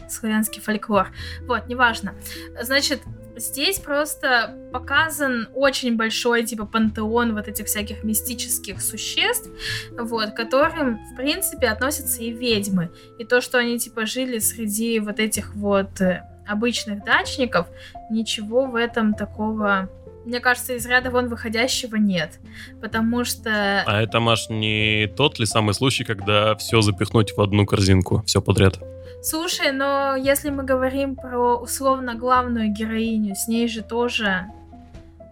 Славянский 0.08 0.60
фольклор. 0.60 1.08
Вот, 1.46 1.66
неважно. 1.66 2.14
Значит, 2.60 3.00
Здесь 3.36 3.78
просто 3.78 4.56
показан 4.72 5.48
очень 5.54 5.96
большой, 5.96 6.44
типа, 6.44 6.64
пантеон 6.64 7.34
вот 7.34 7.48
этих 7.48 7.66
всяких 7.66 8.02
мистических 8.02 8.80
существ, 8.80 9.50
вот, 9.92 10.30
к 10.30 10.36
которым, 10.36 10.98
в 11.12 11.16
принципе, 11.16 11.68
относятся 11.68 12.22
и 12.22 12.30
ведьмы. 12.30 12.90
И 13.18 13.24
то, 13.24 13.40
что 13.40 13.58
они, 13.58 13.78
типа, 13.78 14.06
жили 14.06 14.38
среди 14.38 14.98
вот 15.00 15.20
этих 15.20 15.54
вот 15.54 16.00
э, 16.00 16.22
обычных 16.46 17.04
дачников, 17.04 17.66
ничего 18.10 18.66
в 18.66 18.74
этом 18.74 19.12
такого 19.12 19.90
мне 20.26 20.40
кажется, 20.40 20.74
из 20.74 20.84
ряда 20.86 21.10
вон 21.10 21.28
выходящего 21.28 21.96
нет. 21.96 22.40
Потому 22.82 23.24
что... 23.24 23.82
А 23.86 24.02
это, 24.02 24.20
Маш, 24.20 24.48
не 24.50 25.06
тот 25.16 25.38
ли 25.38 25.46
самый 25.46 25.72
случай, 25.72 26.04
когда 26.04 26.56
все 26.56 26.82
запихнуть 26.82 27.36
в 27.36 27.40
одну 27.40 27.64
корзинку, 27.64 28.22
все 28.26 28.42
подряд? 28.42 28.78
Слушай, 29.22 29.72
но 29.72 30.16
если 30.16 30.50
мы 30.50 30.64
говорим 30.64 31.16
про 31.16 31.56
условно 31.56 32.14
главную 32.14 32.72
героиню, 32.72 33.34
с 33.34 33.48
ней 33.48 33.68
же 33.68 33.82
тоже 33.82 34.46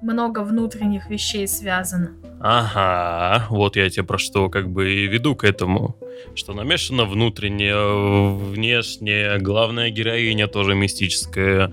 много 0.01 0.41
внутренних 0.41 1.09
вещей 1.11 1.49
связано. 1.49 2.13
Ага, 2.41 3.47
вот 3.49 3.77
я 3.77 3.89
тебе 3.89 4.05
про 4.05 4.19
что 4.19 4.49
как 4.51 4.69
бы 4.69 4.93
и 4.93 5.07
веду 5.07 5.35
к 5.35 5.45
этому. 5.45 5.97
Что 6.35 6.53
намешано 6.53 7.05
внутреннее, 7.05 8.37
внешнее, 8.37 9.39
главная 9.39 9.91
героиня 9.91 10.47
тоже 10.47 10.75
мистическая. 10.75 11.73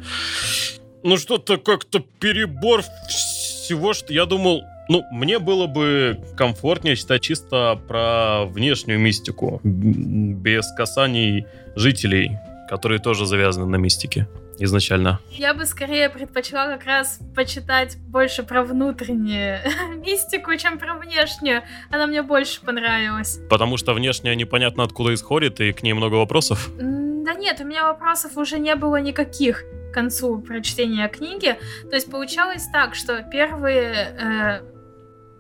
Ну 1.04 1.18
что-то 1.18 1.58
как-то 1.58 2.00
перебор 2.20 2.84
всего, 3.08 3.94
что 3.94 4.14
я 4.14 4.26
думал, 4.26 4.64
ну, 4.88 5.04
мне 5.12 5.40
было 5.40 5.66
бы 5.66 6.20
комфортнее 6.38 6.96
читать 6.96 7.22
чисто 7.22 7.80
про 7.88 8.46
внешнюю 8.46 9.00
мистику, 9.00 9.62
без 9.64 10.72
касаний 10.74 11.46
жителей, 11.76 12.38
которые 12.70 13.00
тоже 13.00 13.26
завязаны 13.26 13.66
на 13.66 13.78
мистике. 13.78 14.28
изначально? 14.60 15.20
Я 15.32 15.56
бы 15.56 15.66
скорее 15.66 16.10
предпочла 16.10 16.68
как 16.68 16.86
раз 16.86 17.20
почитать 17.36 17.98
больше 17.98 18.44
про 18.44 18.64
внутреннюю 18.64 19.60
мистику, 20.06 20.56
чем 20.56 20.78
про 20.78 20.96
внешнюю. 20.96 21.64
Она 21.90 22.06
мне 22.06 22.22
больше 22.22 22.62
понравилась. 22.62 23.40
Потому 23.50 23.78
что 23.78 23.94
внешняя 23.94 24.36
непонятно 24.36 24.84
откуда 24.84 25.16
исходит, 25.16 25.62
и 25.62 25.72
к 25.72 25.82
ней 25.82 25.94
много 25.94 26.16
вопросов? 26.16 26.70
Да 26.78 27.34
нет, 27.34 27.60
у 27.60 27.64
меня 27.64 27.88
вопросов 27.88 28.38
уже 28.38 28.60
не 28.60 28.76
было 28.76 29.02
никаких 29.02 29.64
к 29.92 29.94
концу 29.94 30.40
прочтения 30.40 31.08
книги. 31.08 31.58
То 31.90 31.96
есть 31.96 32.10
получалось 32.10 32.68
так, 32.72 32.96
что 32.96 33.22
первые 33.24 34.16
э, 34.20 34.62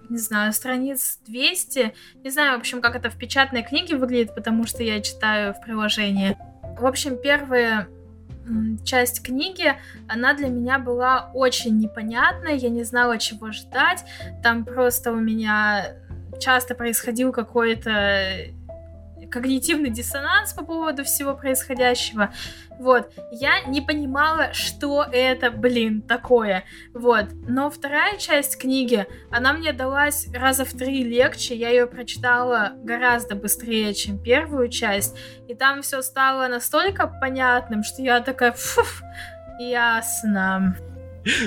не 0.10 0.18
знаю, 0.18 0.52
страниц 0.52 1.20
200. 1.26 1.94
Не 2.24 2.30
знаю, 2.30 2.58
в 2.58 2.60
общем, 2.60 2.82
как 2.82 2.96
это 2.96 3.10
в 3.10 3.18
печатной 3.18 3.64
книге 3.64 3.96
выглядит, 3.96 4.36
потому 4.36 4.68
что 4.68 4.84
я 4.84 5.02
читаю 5.02 5.54
в 5.54 5.62
приложении. 5.62 6.38
В 6.78 6.86
общем, 6.86 7.18
первая 7.18 7.88
часть 8.84 9.24
книги, 9.24 9.74
она 10.08 10.34
для 10.34 10.48
меня 10.48 10.80
была 10.80 11.32
очень 11.34 11.80
непонятной, 11.80 12.58
я 12.58 12.70
не 12.70 12.84
знала, 12.84 13.18
чего 13.18 13.52
ждать. 13.52 14.04
Там 14.44 14.66
просто 14.66 15.12
у 15.12 15.18
меня 15.18 15.94
часто 16.40 16.76
происходил 16.76 17.32
какой-то 17.32 18.48
когнитивный 19.32 19.90
диссонанс 19.90 20.54
по 20.54 20.64
поводу 20.64 21.04
всего 21.04 21.36
происходящего. 21.36 22.34
Вот, 22.80 23.12
я 23.32 23.62
не 23.62 23.82
понимала, 23.82 24.54
что 24.54 25.04
это, 25.12 25.52
блин, 25.52 26.02
такое. 26.02 26.66
Вот, 26.94 27.28
но 27.48 27.70
вторая 27.70 28.18
часть 28.18 28.58
книги, 28.58 29.08
она 29.32 29.54
мне 29.54 29.72
далась 29.74 30.28
раза 30.34 30.66
в 30.66 30.74
три 30.74 31.04
легче, 31.04 31.56
я 31.56 31.70
ее 31.70 31.88
прочитала 31.88 32.74
гораздо 32.84 33.36
быстрее, 33.36 33.94
чем 33.94 34.22
первую 34.22 34.70
часть, 34.70 35.18
и 35.48 35.56
там 35.56 35.82
все 35.82 36.02
стало 36.02 36.48
настолько 36.48 37.08
понятным, 37.08 37.84
что 37.84 38.02
я 38.02 38.20
такая, 38.20 38.52
фуф, 38.52 39.02
ясно. 39.60 40.76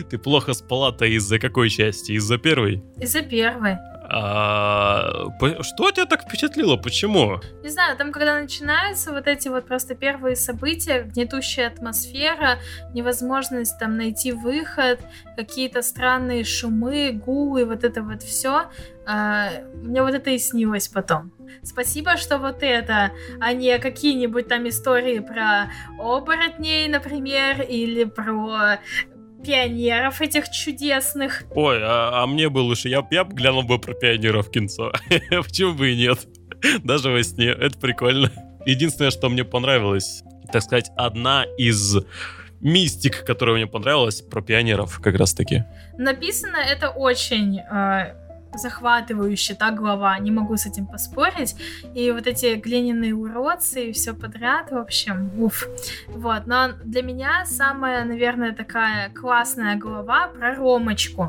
Ты 0.09 0.19
плохо 0.19 0.55
спала-то 0.55 1.05
из-за 1.05 1.39
какой 1.39 1.69
части? 1.69 2.13
Из-за 2.13 2.39
первой? 2.39 2.83
Из-за 3.01 3.23
первой. 3.23 3.79
А, 4.17 5.27
что 5.63 5.91
тебя 5.91 6.07
так 6.07 6.23
впечатлило? 6.23 6.77
Почему? 6.77 7.41
Не 7.65 7.69
знаю, 7.69 7.97
там, 7.97 8.13
когда 8.13 8.41
начинаются 8.41 9.11
вот 9.11 9.27
эти 9.27 9.49
вот 9.49 9.67
просто 9.67 9.97
первые 9.97 10.37
события, 10.37 11.03
гнетущая 11.03 11.67
атмосфера, 11.67 12.61
невозможность 12.93 13.77
там 13.81 13.97
найти 13.97 14.31
выход, 14.31 15.01
какие-то 15.37 15.83
странные 15.83 16.45
шумы, 16.45 17.11
гулы, 17.11 17.65
вот 17.65 17.83
это 17.83 18.03
вот 18.03 18.23
все, 18.23 18.67
а, 19.05 19.51
мне 19.75 20.01
вот 20.01 20.15
это 20.15 20.31
и 20.31 20.39
снилось 20.39 20.87
потом. 20.87 21.33
Спасибо, 21.65 22.17
что 22.17 22.39
вот 22.39 22.59
это, 22.63 23.11
а 23.41 23.53
не 23.53 23.77
какие-нибудь 23.81 24.47
там 24.47 24.69
истории 24.69 25.19
про 25.19 25.73
оборотней, 25.99 26.87
например, 26.87 27.63
или 27.63 28.05
про 28.05 28.79
пионеров 29.45 30.21
этих 30.21 30.51
чудесных. 30.51 31.45
Ой, 31.55 31.79
а, 31.83 32.23
а 32.23 32.27
мне 32.27 32.49
бы 32.49 32.59
лучше, 32.59 32.89
я, 32.89 33.07
я 33.11 33.25
бы 33.25 33.35
глянул 33.35 33.63
бы 33.63 33.79
про 33.79 33.95
пионеров 33.95 34.51
кинцо. 34.51 34.93
Почему 35.31 35.75
бы 35.75 35.93
и 35.93 35.97
нет? 35.97 36.27
Даже 36.83 37.11
во 37.11 37.23
сне, 37.23 37.49
это 37.49 37.79
прикольно. 37.79 38.31
Единственное, 38.67 39.11
что 39.11 39.29
мне 39.29 39.45
понравилось, 39.45 40.23
так 40.53 40.63
сказать, 40.63 40.91
одна 40.97 41.45
из 41.59 41.97
мистик, 42.61 43.25
которая 43.25 43.57
мне 43.57 43.67
понравилась, 43.67 44.23
про 44.23 44.41
пионеров 44.41 44.99
как 45.01 45.17
раз 45.17 45.35
таки. 45.35 45.65
Написано 45.99 46.57
это 46.57 46.89
очень 46.89 47.59
э, 47.59 48.15
захватывающая, 48.59 49.57
та 49.57 49.71
глава, 49.71 50.19
не 50.19 50.31
могу 50.31 50.57
с 50.57 50.67
этим 50.67 50.87
поспорить. 50.87 51.57
И 51.95 52.11
вот 52.11 52.27
эти 52.27 52.55
глиняные 52.55 53.15
уродцы 53.15 53.91
и 53.91 53.93
все 53.93 54.15
подряд, 54.15 54.71
в 54.71 54.77
общем, 54.77 55.31
уф. 55.39 55.67
Вот, 56.09 56.47
но 56.47 56.69
для 56.85 57.03
меня 57.03 57.45
самая, 57.47 58.05
наверное, 58.05 58.53
такая 58.53 59.11
классная 59.11 59.77
глава 59.77 60.29
про 60.29 60.55
Ромочку. 60.55 61.25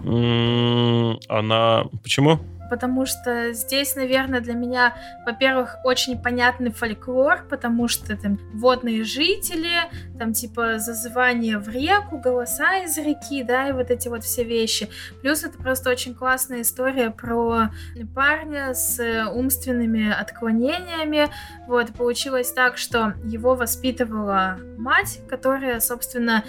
Она... 1.30 1.86
Почему? 2.04 2.40
Потому 2.70 3.06
что 3.06 3.54
здесь, 3.54 3.96
наверное, 3.96 4.42
для 4.42 4.54
меня, 4.54 4.96
во-первых, 5.26 5.78
очень 5.84 6.22
понятный 6.22 6.72
фольклор, 6.72 7.46
потому 7.50 7.88
что 7.88 8.16
там 8.18 8.40
водные 8.54 9.04
жители, 9.04 9.90
там 10.18 10.34
типа 10.34 10.80
зазывание 10.80 11.58
в 11.58 11.70
реку, 11.70 12.18
голоса 12.18 12.84
из 12.84 12.98
реки, 12.98 13.44
да, 13.44 13.70
и 13.70 13.72
вот 13.72 13.92
эти 13.92 14.08
вот 14.08 14.24
все 14.24 14.44
вещи. 14.44 14.90
Плюс 15.22 15.44
это 15.44 15.58
просто 15.58 15.90
очень 15.90 16.14
классная 16.14 16.62
история 16.62 17.12
про 17.12 17.70
парня 18.14 18.74
с 18.74 19.00
умственными 19.34 20.12
отклонениями. 20.12 21.28
Вот, 21.68 21.94
получилось 21.94 22.52
так, 22.52 22.78
что 22.78 23.14
его 23.24 23.56
воспитывала 23.56 24.58
мать, 24.78 25.20
которая, 25.30 25.80
собственно, 25.80 26.44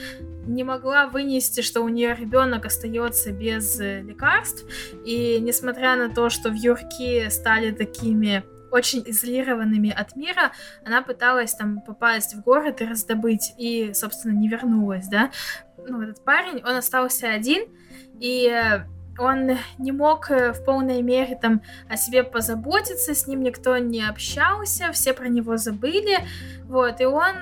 не 0.46 0.64
могла 0.64 1.06
вынести, 1.06 1.61
что 1.61 1.82
у 1.82 1.88
нее 1.88 2.14
ребенок 2.14 2.66
остается 2.66 3.32
без 3.32 3.80
э, 3.80 4.00
лекарств. 4.02 4.64
И 5.04 5.38
несмотря 5.40 5.96
на 5.96 6.09
то, 6.14 6.30
что 6.30 6.50
в 6.50 6.54
Юрки 6.54 7.28
стали 7.28 7.72
такими 7.72 8.44
очень 8.70 9.02
изолированными 9.06 9.90
от 9.90 10.16
мира, 10.16 10.52
она 10.85 11.02
пыталась 11.02 11.54
там 11.54 11.80
попасть 11.80 12.35
в 12.35 12.42
город 12.42 12.80
и 12.80 12.87
раздобыть, 12.87 13.54
и, 13.59 13.92
собственно, 13.94 14.32
не 14.32 14.48
вернулась, 14.48 15.06
да. 15.09 15.30
Ну, 15.88 16.02
этот 16.02 16.24
парень, 16.24 16.62
он 16.64 16.76
остался 16.76 17.30
один, 17.30 17.64
и 18.20 18.48
э, 18.48 18.85
он 19.18 19.52
не 19.78 19.92
мог 19.92 20.30
э, 20.30 20.52
в 20.52 20.64
полной 20.64 21.02
мере 21.02 21.38
там 21.40 21.62
о 21.88 21.96
себе 21.96 22.24
позаботиться, 22.24 23.14
с 23.14 23.26
ним 23.26 23.42
никто 23.42 23.78
не 23.78 24.02
общался, 24.02 24.92
все 24.92 25.12
про 25.14 25.28
него 25.28 25.56
забыли, 25.56 26.18
вот, 26.64 27.00
и 27.00 27.04
он 27.04 27.37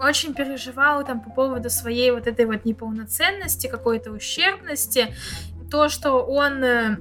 очень 0.00 0.34
переживал 0.34 1.04
там 1.04 1.20
по 1.20 1.30
поводу 1.30 1.70
своей 1.70 2.10
вот 2.10 2.26
этой 2.26 2.46
вот 2.46 2.64
неполноценности, 2.64 3.66
какой-то 3.66 4.12
ущербности. 4.12 5.14
То, 5.70 5.88
что 5.88 6.24
он 6.24 6.62
э, 6.62 6.98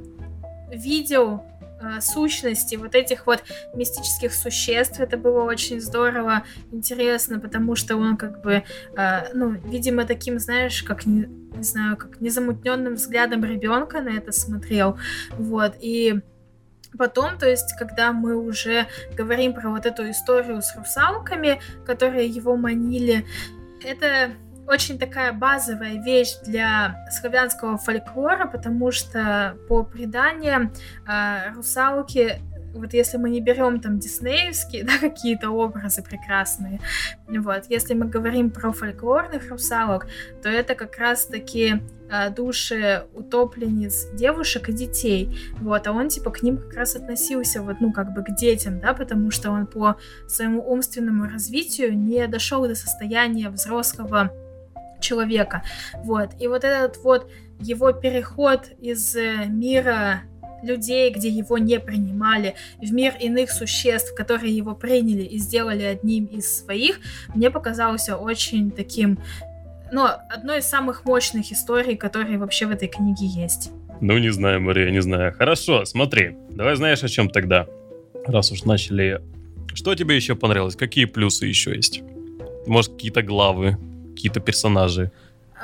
видел 0.71 1.43
э, 1.82 2.01
сущности 2.01 2.75
вот 2.75 2.95
этих 2.95 3.25
вот 3.27 3.43
мистических 3.75 4.34
существ. 4.34 4.99
Это 4.99 5.17
было 5.17 5.43
очень 5.43 5.82
здорово, 5.82 6.43
интересно, 6.71 7.39
потому 7.39 7.75
что 7.75 7.97
он 7.97 8.17
как 8.17 8.41
бы, 8.41 8.63
э, 8.95 9.34
ну, 9.34 9.51
видимо, 9.51 10.06
таким, 10.06 10.39
знаешь, 10.39 10.84
как 10.84 11.06
не, 11.06 11.27
не 11.56 11.63
знаю, 11.63 11.97
как 11.97 12.21
незамутненным 12.21 12.95
взглядом 12.95 13.43
ребенка 13.43 14.01
на 14.01 14.10
это 14.10 14.32
смотрел. 14.32 14.97
Вот. 15.38 15.75
И 15.79 16.21
Потом, 16.97 17.38
то 17.38 17.47
есть, 17.47 17.75
когда 17.77 18.12
мы 18.12 18.36
уже 18.36 18.88
говорим 19.15 19.53
про 19.53 19.69
вот 19.69 19.86
эту 19.86 20.10
историю 20.10 20.62
с 20.62 20.75
русалками, 20.75 21.60
которые 21.86 22.27
его 22.27 22.56
манили, 22.56 23.25
это 23.84 24.32
очень 24.67 24.97
такая 24.97 25.34
базовая 25.34 26.01
вещь 26.01 26.36
для 26.45 27.06
славянского 27.12 27.77
фольклора, 27.77 28.47
потому 28.47 28.91
что 28.91 29.58
по 29.67 29.84
преданиям 29.84 30.71
э, 31.08 31.51
русалки 31.53 32.41
вот 32.73 32.93
если 32.93 33.17
мы 33.17 33.29
не 33.29 33.41
берем 33.41 33.79
там 33.79 33.99
диснеевские, 33.99 34.83
да, 34.86 34.97
какие-то 34.97 35.49
образы 35.51 36.01
прекрасные, 36.03 36.79
вот, 37.27 37.65
если 37.69 37.93
мы 37.93 38.07
говорим 38.07 38.49
про 38.51 38.71
фольклорных 38.71 39.49
русалок, 39.49 40.07
то 40.41 40.49
это 40.49 40.75
как 40.75 40.97
раз-таки 40.97 41.81
э, 42.09 42.29
души 42.31 43.05
утопленниц 43.13 44.12
девушек 44.13 44.69
и 44.69 44.73
детей, 44.73 45.38
вот, 45.59 45.88
а 45.88 45.91
он 45.91 46.09
типа 46.09 46.31
к 46.31 46.41
ним 46.41 46.57
как 46.57 46.73
раз 46.73 46.95
относился 46.95 47.62
вот, 47.62 47.77
ну, 47.79 47.91
как 47.93 48.13
бы 48.13 48.23
к 48.23 48.36
детям, 48.36 48.79
да, 48.79 48.93
потому 48.93 49.31
что 49.31 49.51
он 49.51 49.67
по 49.67 49.95
своему 50.27 50.62
умственному 50.67 51.25
развитию 51.25 51.97
не 51.97 52.27
дошел 52.27 52.67
до 52.67 52.75
состояния 52.75 53.49
взрослого 53.49 54.31
человека, 54.99 55.63
вот, 56.03 56.31
и 56.39 56.47
вот 56.47 56.63
этот 56.63 56.97
вот 57.03 57.29
его 57.59 57.91
переход 57.91 58.69
из 58.79 59.15
э, 59.15 59.45
мира 59.45 60.23
людей, 60.63 61.12
где 61.12 61.30
его 61.30 61.58
не 61.58 61.80
принимали, 61.80 62.56
в 62.82 62.91
мир 62.91 63.13
иных 63.19 63.52
существ, 63.52 64.15
которые 64.15 64.56
его 64.56 64.73
приняли 64.76 65.23
и 65.23 65.38
сделали 65.38 65.84
одним 65.84 66.26
из 66.26 66.60
своих, 66.60 66.99
мне 67.36 67.52
показался 67.52 68.17
очень 68.17 68.71
таким, 68.71 69.19
ну, 69.91 70.08
одной 70.30 70.60
из 70.60 70.65
самых 70.65 71.06
мощных 71.06 71.52
историй, 71.52 71.95
которые 71.95 72.38
вообще 72.38 72.65
в 72.65 72.71
этой 72.71 72.88
книге 72.88 73.26
есть. 73.26 73.71
Ну, 74.02 74.17
не 74.17 74.32
знаю, 74.32 74.62
Мария, 74.62 74.89
не 74.89 75.02
знаю. 75.02 75.34
Хорошо, 75.34 75.86
смотри, 75.86 76.36
давай 76.49 76.76
знаешь 76.76 77.04
о 77.04 77.08
чем 77.08 77.30
тогда, 77.30 77.67
раз 78.26 78.52
уж 78.52 78.63
начали. 78.63 79.21
Что 79.73 79.95
тебе 79.95 80.15
еще 80.15 80.36
понравилось? 80.36 80.76
Какие 80.76 81.06
плюсы 81.06 81.45
еще 81.45 81.76
есть? 81.76 82.02
Может, 82.67 82.93
какие-то 82.93 83.21
главы, 83.21 83.78
какие-то 84.15 84.39
персонажи? 84.39 85.12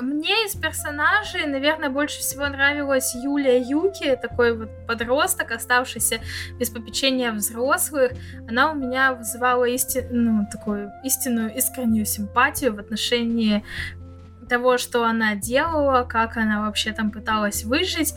Мне 0.02 0.46
из 0.46 0.56
персонажей, 0.56 1.46
наверное, 1.46 1.90
больше 1.90 2.20
всего 2.20 2.48
нравилась 2.48 3.16
Юлия 3.16 3.62
Юки, 3.62 4.18
такой 4.22 4.56
вот 4.56 4.70
подросток, 4.88 5.52
оставшийся 5.52 6.20
без 6.58 6.70
попечения 6.70 7.32
взрослых. 7.32 8.12
Она 8.48 8.72
у 8.72 8.76
меня 8.76 9.14
вызывала 9.14 9.66
исти... 9.66 10.08
ну, 10.10 10.46
такую 10.52 10.92
истинную 11.04 11.54
искреннюю 11.56 12.06
симпатию 12.06 12.74
в 12.74 12.80
отношении 12.80 13.64
того, 14.50 14.78
что 14.78 15.06
она 15.06 15.36
делала, 15.36 16.04
как 16.04 16.38
она 16.38 16.62
вообще 16.66 16.92
там 16.92 17.12
пыталась 17.12 17.64
выжить. 17.64 18.16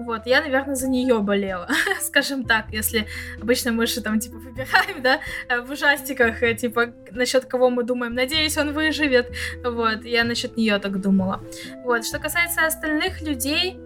Вот, 0.00 0.26
я, 0.26 0.40
наверное, 0.40 0.74
за 0.74 0.88
нее 0.88 1.20
болела, 1.20 1.68
скажем 2.00 2.44
так, 2.44 2.66
если 2.72 3.06
обычно 3.40 3.70
мы 3.70 3.86
же 3.86 4.00
там, 4.00 4.18
типа, 4.18 4.38
выбираем, 4.38 5.02
да, 5.02 5.20
э, 5.48 5.60
в 5.60 5.70
ужастиках, 5.70 6.42
э, 6.42 6.54
типа, 6.54 6.92
насчет 7.12 7.44
кого 7.44 7.70
мы 7.70 7.84
думаем, 7.84 8.14
надеюсь, 8.14 8.58
он 8.58 8.72
выживет, 8.72 9.32
вот, 9.64 10.04
я 10.04 10.24
насчет 10.24 10.56
нее 10.56 10.78
так 10.78 11.00
думала. 11.00 11.40
Вот, 11.84 12.04
что 12.04 12.18
касается 12.18 12.66
остальных 12.66 13.20
людей, 13.22 13.78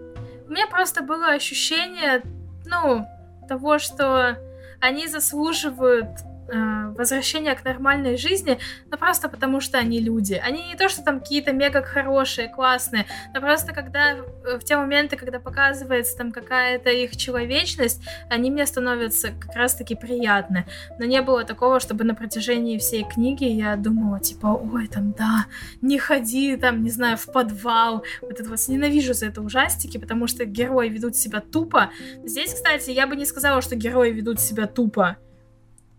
у 0.47 0.51
меня 0.51 0.65
просто 0.65 1.03
было 1.03 1.27
ощущение, 1.27 2.23
ну, 2.65 3.05
того, 3.47 3.77
что 3.77 4.37
они 4.79 5.07
заслуживают 5.07 6.07
э, 6.51 6.93
возвращения 6.97 7.55
к 7.55 7.63
нормальной 7.63 8.17
жизни, 8.17 8.59
но 8.89 8.97
просто 8.97 9.29
потому 9.29 9.61
что 9.61 9.77
они 9.77 9.99
люди. 9.99 10.33
Они 10.33 10.67
не 10.67 10.75
то, 10.75 10.89
что 10.89 11.03
там 11.03 11.19
какие-то 11.19 11.51
мега 11.51 11.81
хорошие, 11.81 12.49
классные, 12.49 13.05
но 13.33 13.41
просто 13.41 13.73
когда 13.73 14.11
э, 14.11 14.57
в 14.57 14.63
те 14.63 14.77
моменты, 14.77 15.15
когда 15.15 15.39
показывается 15.39 16.17
там 16.17 16.31
какая-то 16.31 16.89
их 16.89 17.15
человечность, 17.17 18.01
они 18.29 18.51
мне 18.51 18.65
становятся 18.65 19.29
как 19.39 19.55
раз-таки 19.55 19.95
приятны. 19.95 20.65
Но 20.99 21.05
не 21.05 21.21
было 21.21 21.43
такого, 21.43 21.79
чтобы 21.79 22.03
на 22.03 22.15
протяжении 22.15 22.77
всей 22.77 23.03
книги 23.03 23.45
я 23.45 23.75
думала, 23.75 24.19
типа, 24.19 24.47
ой, 24.47 24.87
там, 24.87 25.11
да, 25.13 25.45
не 25.81 25.97
ходи, 25.97 26.55
там, 26.57 26.83
не 26.83 26.89
знаю, 26.89 27.17
в 27.17 27.25
подвал. 27.25 28.03
Вот 28.21 28.39
это 28.39 28.49
вот 28.49 28.59
ненавижу 28.67 29.13
за 29.13 29.27
это 29.27 29.41
ужастики, 29.41 29.97
потому 29.97 30.27
что 30.27 30.45
герои 30.45 30.89
ведут 30.89 31.15
себя 31.15 31.41
тупо. 31.41 31.91
Здесь, 32.23 32.53
кстати, 32.53 32.91
я 32.91 33.07
бы 33.07 33.15
не 33.15 33.25
сказала, 33.25 33.61
что 33.61 33.75
герои 33.75 34.11
ведут 34.11 34.39
себя 34.39 34.67
тупо. 34.67 35.17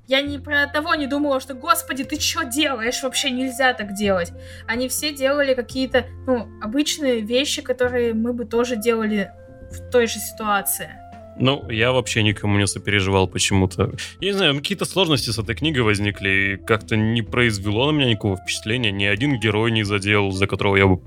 Я 0.07 0.23
не 0.23 0.39
про 0.39 0.67
того 0.67 0.95
не 0.97 1.07
думала, 1.07 1.41
что, 1.41 1.55
господи, 1.55 2.05
ты 2.05 2.21
что 2.21 2.45
делаешь? 2.45 3.03
Вообще 3.03 3.31
нельзя 3.31 3.75
так 3.75 3.95
делать. 3.95 4.33
Они 4.67 4.89
все 4.89 5.13
делали 5.13 5.55
какие-то, 5.55 6.07
ну, 6.27 6.49
обычные 6.61 7.21
вещи, 7.21 7.63
которые 7.63 8.13
мы 8.15 8.33
бы 8.33 8.45
тоже 8.45 8.77
делали 8.77 9.31
в 9.71 9.91
той 9.91 10.07
же 10.09 10.19
ситуации. 10.19 10.91
Ну, 11.39 11.71
я 11.71 11.93
вообще 11.93 12.23
никому 12.23 12.59
не 12.59 12.67
сопереживал 12.67 13.29
почему-то. 13.29 13.93
Я 14.21 14.33
не 14.33 14.37
знаю, 14.37 14.57
какие-то 14.57 14.85
сложности 14.85 15.31
с 15.31 15.39
этой 15.39 15.55
книгой 15.55 15.83
возникли, 15.83 16.29
и 16.29 16.57
как-то 16.57 16.97
не 16.97 17.23
произвело 17.23 17.91
на 17.91 17.97
меня 17.97 18.11
никакого 18.11 18.37
впечатления. 18.37 18.91
Ни 18.91 19.05
один 19.05 19.39
герой 19.39 19.71
не 19.71 19.85
задел, 19.85 20.33
за 20.33 20.47
которого 20.47 20.77
я 20.77 20.87
бы, 20.87 21.01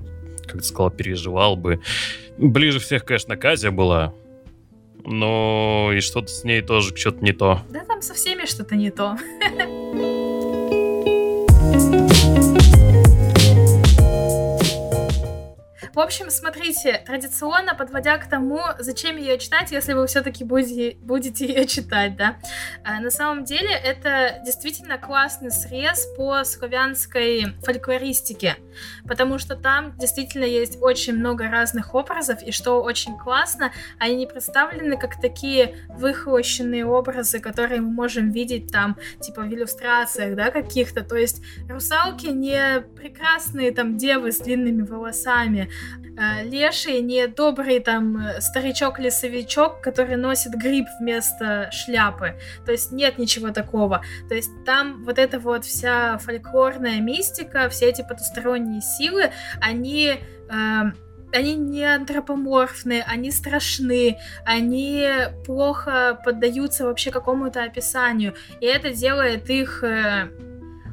как 0.46 0.62
ты 0.62 0.62
сказал, 0.62 0.90
переживал 0.90 1.56
бы. 1.56 1.80
Ближе 2.38 2.80
всех, 2.80 3.04
конечно, 3.04 3.36
Казя 3.36 3.70
была 3.70 4.14
но 5.04 5.90
и 5.94 6.00
что-то 6.00 6.28
с 6.28 6.44
ней 6.44 6.62
тоже 6.62 6.96
что-то 6.96 7.24
не 7.24 7.32
то. 7.32 7.60
Да 7.70 7.84
там 7.84 8.02
со 8.02 8.14
всеми 8.14 8.46
что-то 8.46 8.76
не 8.76 8.90
то. 8.90 9.16
В 15.94 16.00
общем, 16.00 16.28
смотрите, 16.28 17.00
традиционно 17.06 17.76
подводя 17.76 18.18
к 18.18 18.28
тому, 18.28 18.60
зачем 18.80 19.16
ее 19.16 19.38
читать, 19.38 19.70
если 19.70 19.92
вы 19.92 20.08
все-таки 20.08 20.42
будете, 20.42 20.96
будете 21.00 21.46
ее 21.46 21.66
читать, 21.66 22.16
да. 22.16 22.36
А, 22.82 22.98
на 22.98 23.12
самом 23.12 23.44
деле, 23.44 23.70
это 23.70 24.42
действительно 24.44 24.98
классный 24.98 25.52
срез 25.52 26.08
по 26.16 26.42
славянской 26.42 27.54
фольклористике, 27.62 28.56
потому 29.06 29.38
что 29.38 29.54
там 29.54 29.96
действительно 29.96 30.42
есть 30.42 30.78
очень 30.82 31.14
много 31.14 31.48
разных 31.48 31.94
образов, 31.94 32.42
и 32.42 32.50
что 32.50 32.82
очень 32.82 33.16
классно, 33.16 33.70
они 34.00 34.16
не 34.16 34.26
представлены 34.26 34.96
как 34.96 35.20
такие 35.20 35.76
выхолощенные 35.90 36.84
образы, 36.84 37.38
которые 37.38 37.80
мы 37.80 37.90
можем 37.92 38.32
видеть 38.32 38.72
там, 38.72 38.96
типа 39.20 39.42
в 39.42 39.54
иллюстрациях, 39.54 40.34
да, 40.34 40.50
каких-то. 40.50 41.04
То 41.04 41.14
есть 41.14 41.40
русалки 41.68 42.26
не 42.26 42.80
прекрасные 42.96 43.70
там 43.70 43.96
девы 43.96 44.32
с 44.32 44.38
длинными 44.38 44.82
волосами, 44.82 45.70
леший 46.44 47.00
не 47.00 47.26
добрый 47.26 47.80
там 47.80 48.16
э, 48.16 48.40
старичок-лесовичок, 48.40 49.80
который 49.80 50.16
носит 50.16 50.52
гриб 50.54 50.86
вместо 51.00 51.70
шляпы. 51.72 52.34
То 52.64 52.72
есть 52.72 52.92
нет 52.92 53.18
ничего 53.18 53.50
такого. 53.50 54.02
То 54.28 54.34
есть 54.34 54.50
там 54.64 55.04
вот 55.04 55.18
эта 55.18 55.38
вот 55.38 55.64
вся 55.64 56.18
фольклорная 56.18 57.00
мистика, 57.00 57.68
все 57.68 57.88
эти 57.88 58.02
потусторонние 58.02 58.80
силы, 58.80 59.30
они... 59.60 60.20
Э, 60.50 60.92
они 61.36 61.56
не 61.56 61.84
антропоморфны, 61.84 63.02
они 63.04 63.32
страшны, 63.32 64.18
они 64.44 65.04
плохо 65.44 66.16
поддаются 66.24 66.84
вообще 66.84 67.10
какому-то 67.10 67.64
описанию. 67.64 68.34
И 68.60 68.66
это 68.66 68.92
делает 68.92 69.50
их 69.50 69.82
э, 69.82 70.28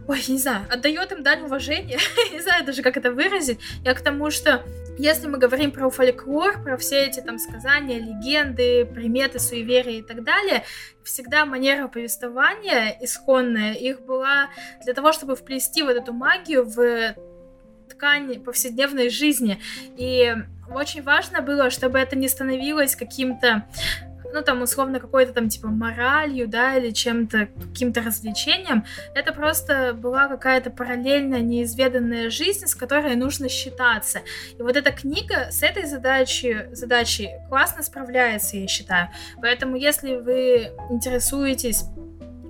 ой, 0.08 0.24
не 0.28 0.38
знаю, 0.38 0.66
отдает 0.70 1.12
им 1.12 1.24
дань 1.24 1.42
уважения, 1.42 2.00
не 2.32 2.40
знаю 2.42 2.66
даже, 2.66 2.82
как 2.82 2.98
это 2.98 3.12
выразить. 3.12 3.60
Я 3.84 3.94
к 3.94 4.02
тому, 4.02 4.32
что 4.32 4.64
если 4.98 5.28
мы 5.28 5.38
говорим 5.38 5.72
про 5.72 5.90
фольклор, 5.90 6.62
про 6.62 6.78
все 6.78 7.06
эти 7.06 7.22
там 7.22 7.40
сказания, 7.40 8.00
легенды, 8.00 8.86
приметы, 8.86 9.40
суеверия 9.40 10.00
и 10.00 10.02
так 10.02 10.24
далее, 10.24 10.64
всегда 11.04 11.46
манера 11.46 11.88
повествования 11.88 12.98
исконная 13.02 13.74
их 13.74 14.02
была 14.02 14.50
для 14.84 14.94
того, 14.94 15.12
чтобы 15.12 15.36
вплести 15.36 15.82
вот 15.84 15.96
эту 15.96 16.14
магию 16.14 16.66
в 16.66 17.16
ткань 17.90 18.42
повседневной 18.42 19.10
жизни. 19.10 19.60
И 19.98 20.36
очень 20.74 21.02
важно 21.02 21.42
было, 21.42 21.70
чтобы 21.70 22.00
это 22.00 22.16
не 22.16 22.28
становилось 22.28 22.96
каким-то 22.96 23.68
ну, 24.34 24.42
там, 24.42 24.62
условно, 24.62 25.00
какой-то 25.00 25.34
там, 25.34 25.50
типа, 25.50 25.68
моралью, 25.68 26.48
да, 26.48 26.76
или 26.76 26.92
чем-то, 26.92 27.48
каким-то 27.48 28.02
развлечением, 28.02 28.86
это 29.16 29.34
просто 29.34 29.94
была 29.94 30.28
какая-то 30.28 30.70
параллельная, 30.70 31.42
неизведанная 31.42 32.30
жизнь, 32.30 32.68
с 32.68 32.76
которой 32.76 33.16
нужно 33.16 33.50
считаться. 33.50 34.22
И 34.58 34.62
вот 34.62 34.76
эта 34.76 34.92
книга 34.92 35.52
с 35.52 35.64
этой 35.64 35.86
задачей, 35.86 36.68
задачей 36.72 37.30
классно 37.50 37.84
справляется, 37.84 38.58
я 38.58 38.68
считаю. 38.68 39.10
Поэтому, 39.42 39.76
если 39.76 40.16
вы 40.16 40.72
интересуетесь 40.90 41.84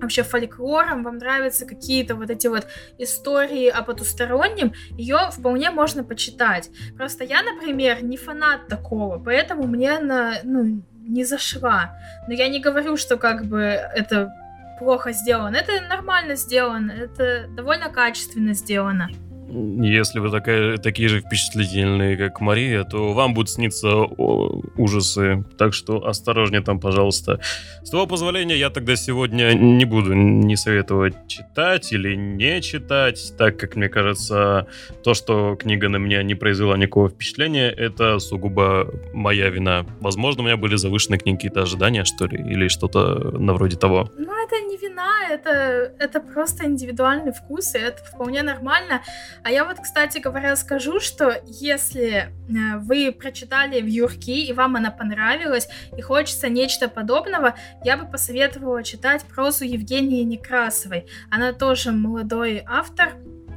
вообще 0.02 0.24
фольклором, 0.24 1.04
вам 1.04 1.17
нравятся 1.17 1.65
какие-то 1.65 2.15
вот 2.15 2.30
эти 2.30 2.48
вот 2.48 2.67
истории 2.98 3.67
о 3.67 3.84
потустороннем, 3.84 4.74
ее 4.98 5.30
вполне 5.32 5.72
можно 5.72 6.04
почитать. 6.04 6.70
Просто 6.98 7.24
я, 7.24 7.41
например, 7.44 8.04
не 8.04 8.17
фанат 8.17 8.67
такого, 8.67 9.20
поэтому 9.20 9.67
мне 9.67 9.98
она, 9.98 10.36
ну, 10.44 10.82
не 11.12 11.26
зашла. 11.26 11.91
Но 12.28 12.34
я 12.34 12.47
не 12.47 12.60
говорю, 12.60 12.97
что 12.97 13.17
как 13.17 13.45
бы 13.45 13.60
это 13.60 14.34
плохо 14.80 15.12
сделано. 15.12 15.56
Это 15.56 15.82
нормально 15.88 16.36
сделано, 16.36 16.91
это 16.91 17.47
довольно 17.50 17.89
качественно 17.89 18.54
сделано. 18.54 19.10
Если 19.54 20.20
вы 20.20 20.30
такая, 20.30 20.78
такие 20.78 21.10
же 21.10 21.20
впечатлительные, 21.20 22.16
как 22.16 22.40
Мария, 22.40 22.84
то 22.84 23.14
вам 23.14 23.34
будут 23.34 23.50
сниться 23.50 23.96
ужасы. 23.98 25.44
Так 25.58 25.74
что 25.74 26.06
осторожнее 26.06 26.62
там, 26.62 26.80
пожалуйста. 26.80 27.40
С 27.84 27.90
твоего 27.90 28.08
позволения, 28.08 28.56
я 28.58 28.70
тогда 28.70 28.96
сегодня 28.96 29.54
не 29.54 29.86
буду 29.86 30.14
не 30.14 30.56
советовать 30.56 31.16
читать 31.28 31.92
или 31.92 32.16
не 32.16 32.62
читать, 32.62 33.34
так 33.38 33.58
как, 33.58 33.76
мне 33.76 33.90
кажется, 33.90 34.68
то, 35.04 35.14
что 35.14 35.56
книга 35.56 35.90
на 35.90 35.98
меня 35.98 36.24
не 36.24 36.36
произвела 36.36 36.78
никакого 36.78 37.10
впечатления, 37.10 37.70
это 37.70 38.20
сугубо 38.20 38.90
моя 39.14 39.50
вина. 39.50 39.86
Возможно, 40.00 40.44
у 40.44 40.46
меня 40.46 40.58
были 40.58 40.76
завышены 40.76 41.18
какие-то 41.18 41.64
ожидания, 41.64 42.06
что 42.06 42.26
ли, 42.26 42.38
или 42.38 42.68
что-то 42.70 43.38
на 43.38 43.54
вроде 43.54 43.78
того. 43.78 44.10
Ну, 44.18 44.40
это 44.52 44.66
не 44.66 44.78
вина, 44.78 45.30
это, 45.30 45.94
это 46.00 46.20
просто 46.20 46.66
индивидуальный 46.66 47.32
вкус, 47.32 47.76
и 47.76 47.80
это 47.80 48.04
вполне 48.04 48.44
нормально. 48.44 49.02
А 49.44 49.52
я 49.52 49.66
вот, 49.66 49.78
кстати 49.82 50.20
говоря, 50.20 50.56
скажу, 50.56 51.00
что 51.00 51.42
если 51.46 52.12
э, 52.14 52.78
вы 52.78 53.12
прочитали 53.12 53.82
в 53.82 53.88
Юрки 53.88 54.46
и 54.46 54.54
вам 54.54 54.76
она 54.76 54.92
понравилась, 54.92 55.70
и 55.98 56.02
хочется 56.02 56.50
нечто 56.50 56.90
подобного, 56.90 57.56
я 57.84 57.98
бы 57.98 58.06
посоветовала 58.06 58.84
читать 58.84 59.24
прозу 59.24 59.64
Евгении 59.64 60.24
Некрасовой. 60.24 61.08
Она 61.30 61.54
тоже 61.54 61.92
молодой 61.92 62.64
автор, 62.68 63.14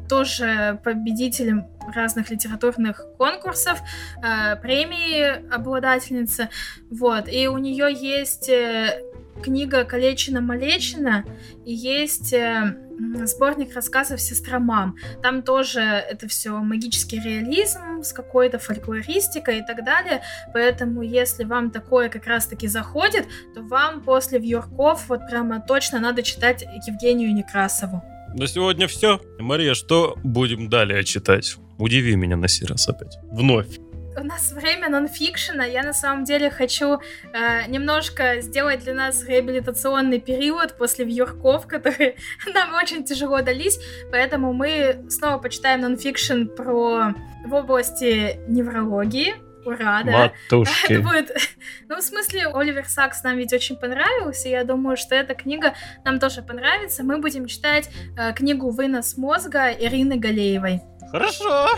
тоже 0.09 0.81
победителем 0.85 1.67
разных 1.95 2.31
литературных 2.31 3.05
конкурсов, 3.17 3.81
э, 4.23 4.57
премии 4.57 5.53
обладательница, 5.53 6.51
вот, 6.91 7.29
и 7.29 7.49
у 7.49 7.59
нее 7.59 7.93
есть 7.93 8.49
э, 8.49 9.03
книга 9.45 9.85
«Калечина-малечина» 9.85 11.25
и 11.67 11.75
есть 11.75 12.33
э, 12.33 12.77
сборник 13.25 13.75
рассказов 13.75 14.21
«Сестра 14.21 14.59
мам». 14.59 14.97
Там 15.23 15.43
тоже 15.43 15.81
это 15.81 16.29
все 16.29 16.59
магический 16.59 17.21
реализм 17.21 18.03
с 18.03 18.15
какой-то 18.15 18.59
фольклористикой 18.59 19.59
и 19.59 19.63
так 19.63 19.85
далее. 19.85 20.23
Поэтому, 20.55 21.03
если 21.03 21.45
вам 21.45 21.71
такое 21.71 22.09
как 22.09 22.27
раз-таки 22.27 22.69
заходит, 22.69 23.27
то 23.55 23.61
вам 23.63 24.03
после 24.03 24.39
Вьюрков 24.39 25.09
вот 25.09 25.21
прямо 25.29 25.61
точно 25.61 26.01
надо 26.01 26.23
читать 26.23 26.65
Евгению 26.87 27.35
Некрасову. 27.35 28.03
На 28.35 28.47
сегодня 28.47 28.89
все. 28.89 29.21
Мария, 29.39 29.75
что 29.75 30.17
будем 30.25 30.71
далее 30.71 31.05
читать? 31.05 31.57
Удиви 31.79 32.17
меня 32.17 32.37
на 32.37 32.49
сей 32.49 32.67
раз 32.67 32.89
опять. 32.89 33.19
Вновь 33.31 33.79
у 34.17 34.25
нас 34.25 34.53
время 34.53 34.89
нонфикшена. 34.89 35.65
Я 35.65 35.83
на 35.83 35.93
самом 35.93 36.25
деле 36.25 36.51
хочу 36.51 37.01
э, 37.33 37.67
немножко 37.69 38.41
сделать 38.41 38.81
для 38.81 38.95
нас 38.95 39.25
реабилитационный 39.25 40.21
период 40.21 40.77
после 40.77 41.05
вьюрков, 41.05 41.67
которые 41.69 42.17
нам 42.53 42.75
очень 42.75 43.05
тяжело 43.05 43.43
дались. 43.43 43.79
Поэтому 44.11 44.53
мы 44.53 45.05
снова 45.09 45.39
почитаем 45.39 45.81
нонфикшн 45.81 46.47
про 46.47 47.15
в 47.45 47.55
области 47.55 48.39
неврологии. 48.49 49.35
Ура, 49.65 50.03
да. 50.05 50.33
Матушки. 50.51 50.93
Это 50.93 51.03
будет... 51.03 51.31
Ну, 51.89 51.97
в 51.97 52.03
смысле, 52.03 52.49
Оливер 52.53 52.87
Сакс 52.87 53.23
нам 53.23 53.37
ведь 53.37 53.53
очень 53.53 53.77
понравился, 53.77 54.49
я 54.49 54.65
думаю, 54.65 54.97
что 54.97 55.15
эта 55.15 55.35
книга 55.35 55.75
нам 56.05 56.19
тоже 56.19 56.43
понравится. 56.43 57.03
Мы 57.03 57.19
будем 57.19 57.47
читать 57.47 57.91
э, 58.17 58.33
книгу 58.33 58.71
«Вынос 58.71 59.17
мозга» 59.17 59.71
Ирины 59.71 60.17
Галеевой. 60.17 60.81
Хорошо, 61.11 61.69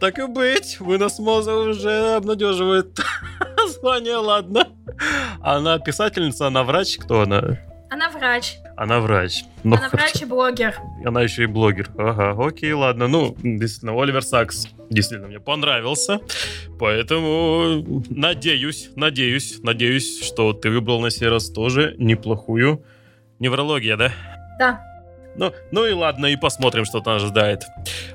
так 0.00 0.18
и 0.18 0.26
быть. 0.26 0.78
Вынос 0.80 1.18
мозга 1.18 1.50
уже 1.50 2.14
обнадеживает 2.16 2.98
название, 3.56 4.16
ладно. 4.16 4.68
Она 5.40 5.78
писательница, 5.78 6.46
она 6.46 6.64
врач, 6.64 6.96
кто 6.98 7.22
она? 7.22 7.58
Она 7.90 8.10
врач. 8.10 8.56
Она 8.76 9.00
врач. 9.00 9.44
Ну, 9.62 9.76
Она 9.76 9.88
врач 9.88 10.22
и 10.22 10.24
блогер. 10.24 10.74
Она 11.04 11.22
еще 11.22 11.44
и 11.44 11.46
блогер. 11.46 11.90
Ага, 11.96 12.34
окей, 12.44 12.72
ладно. 12.72 13.06
Ну, 13.06 13.36
действительно, 13.40 14.00
Оливер 14.00 14.24
Сакс 14.24 14.66
действительно 14.90 15.28
мне 15.28 15.38
понравился. 15.38 16.18
Поэтому 16.78 18.02
надеюсь, 18.10 18.90
надеюсь, 18.96 19.60
надеюсь, 19.62 20.24
что 20.24 20.52
ты 20.54 20.70
выбрал 20.70 21.00
на 21.00 21.10
сей 21.10 21.28
раз 21.28 21.50
тоже 21.50 21.94
неплохую 21.98 22.84
неврология, 23.38 23.96
да? 23.96 24.12
Да. 24.58 24.80
Ну, 25.36 25.52
ну 25.70 25.86
и 25.86 25.92
ладно, 25.92 26.26
и 26.26 26.36
посмотрим, 26.36 26.84
что 26.84 26.98
нас 26.98 27.22
ожидает. 27.22 27.62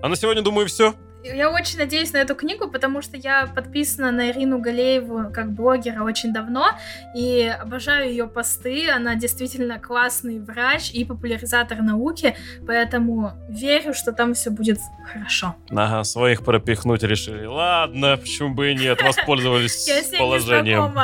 А 0.01 0.09
на 0.09 0.15
сегодня, 0.15 0.41
думаю, 0.41 0.67
все. 0.67 0.93
Я 1.23 1.51
очень 1.51 1.77
надеюсь 1.77 2.13
на 2.13 2.17
эту 2.17 2.33
книгу, 2.33 2.69
потому 2.69 3.01
что 3.01 3.17
я 3.17 3.45
подписана 3.47 4.11
на 4.11 4.31
Ирину 4.31 4.59
Галееву 4.59 5.31
как 5.33 5.51
блогера 5.51 6.03
очень 6.03 6.31
давно 6.31 6.67
и 7.13 7.45
обожаю 7.45 8.09
ее 8.09 8.27
посты. 8.27 8.89
Она 8.89 9.15
действительно 9.15 9.79
классный 9.79 10.39
врач 10.39 10.91
и 10.91 11.03
популяризатор 11.03 11.81
науки, 11.81 12.35
поэтому 12.65 13.33
верю, 13.49 13.93
что 13.93 14.13
там 14.13 14.33
все 14.33 14.49
будет 14.49 14.79
хорошо. 15.11 15.55
Ага, 15.71 16.03
своих 16.05 16.43
пропихнуть 16.43 17.03
решили. 17.03 17.45
Ладно, 17.45 18.15
почему 18.15 18.53
бы 18.53 18.71
и 18.71 18.75
нет, 18.75 19.01
воспользовались 19.03 19.89
положением. 20.17 20.93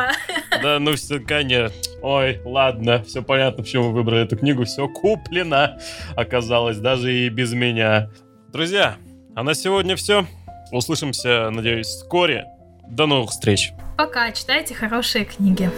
Да, 0.63 0.79
ну 0.79 0.95
все, 0.95 1.19
конечно. 1.19 1.75
Ой, 2.01 2.39
ладно, 2.45 3.03
все 3.03 3.21
понятно, 3.21 3.63
почему 3.63 3.89
вы 3.89 3.93
выбрали 3.95 4.23
эту 4.23 4.37
книгу. 4.37 4.63
Все 4.63 4.87
куплено 4.87 5.77
оказалось, 6.15 6.77
даже 6.77 7.13
и 7.13 7.27
без 7.29 7.51
меня. 7.53 8.09
Друзья, 8.53 8.95
а 9.35 9.43
на 9.43 9.53
сегодня 9.53 9.95
все. 9.95 10.25
Услышимся, 10.71 11.49
надеюсь, 11.51 11.87
вскоре. 11.87 12.45
До 12.87 13.05
новых 13.05 13.31
встреч. 13.31 13.71
Пока, 13.97 14.31
читайте 14.31 14.73
хорошие 14.73 15.25
книги. 15.25 15.69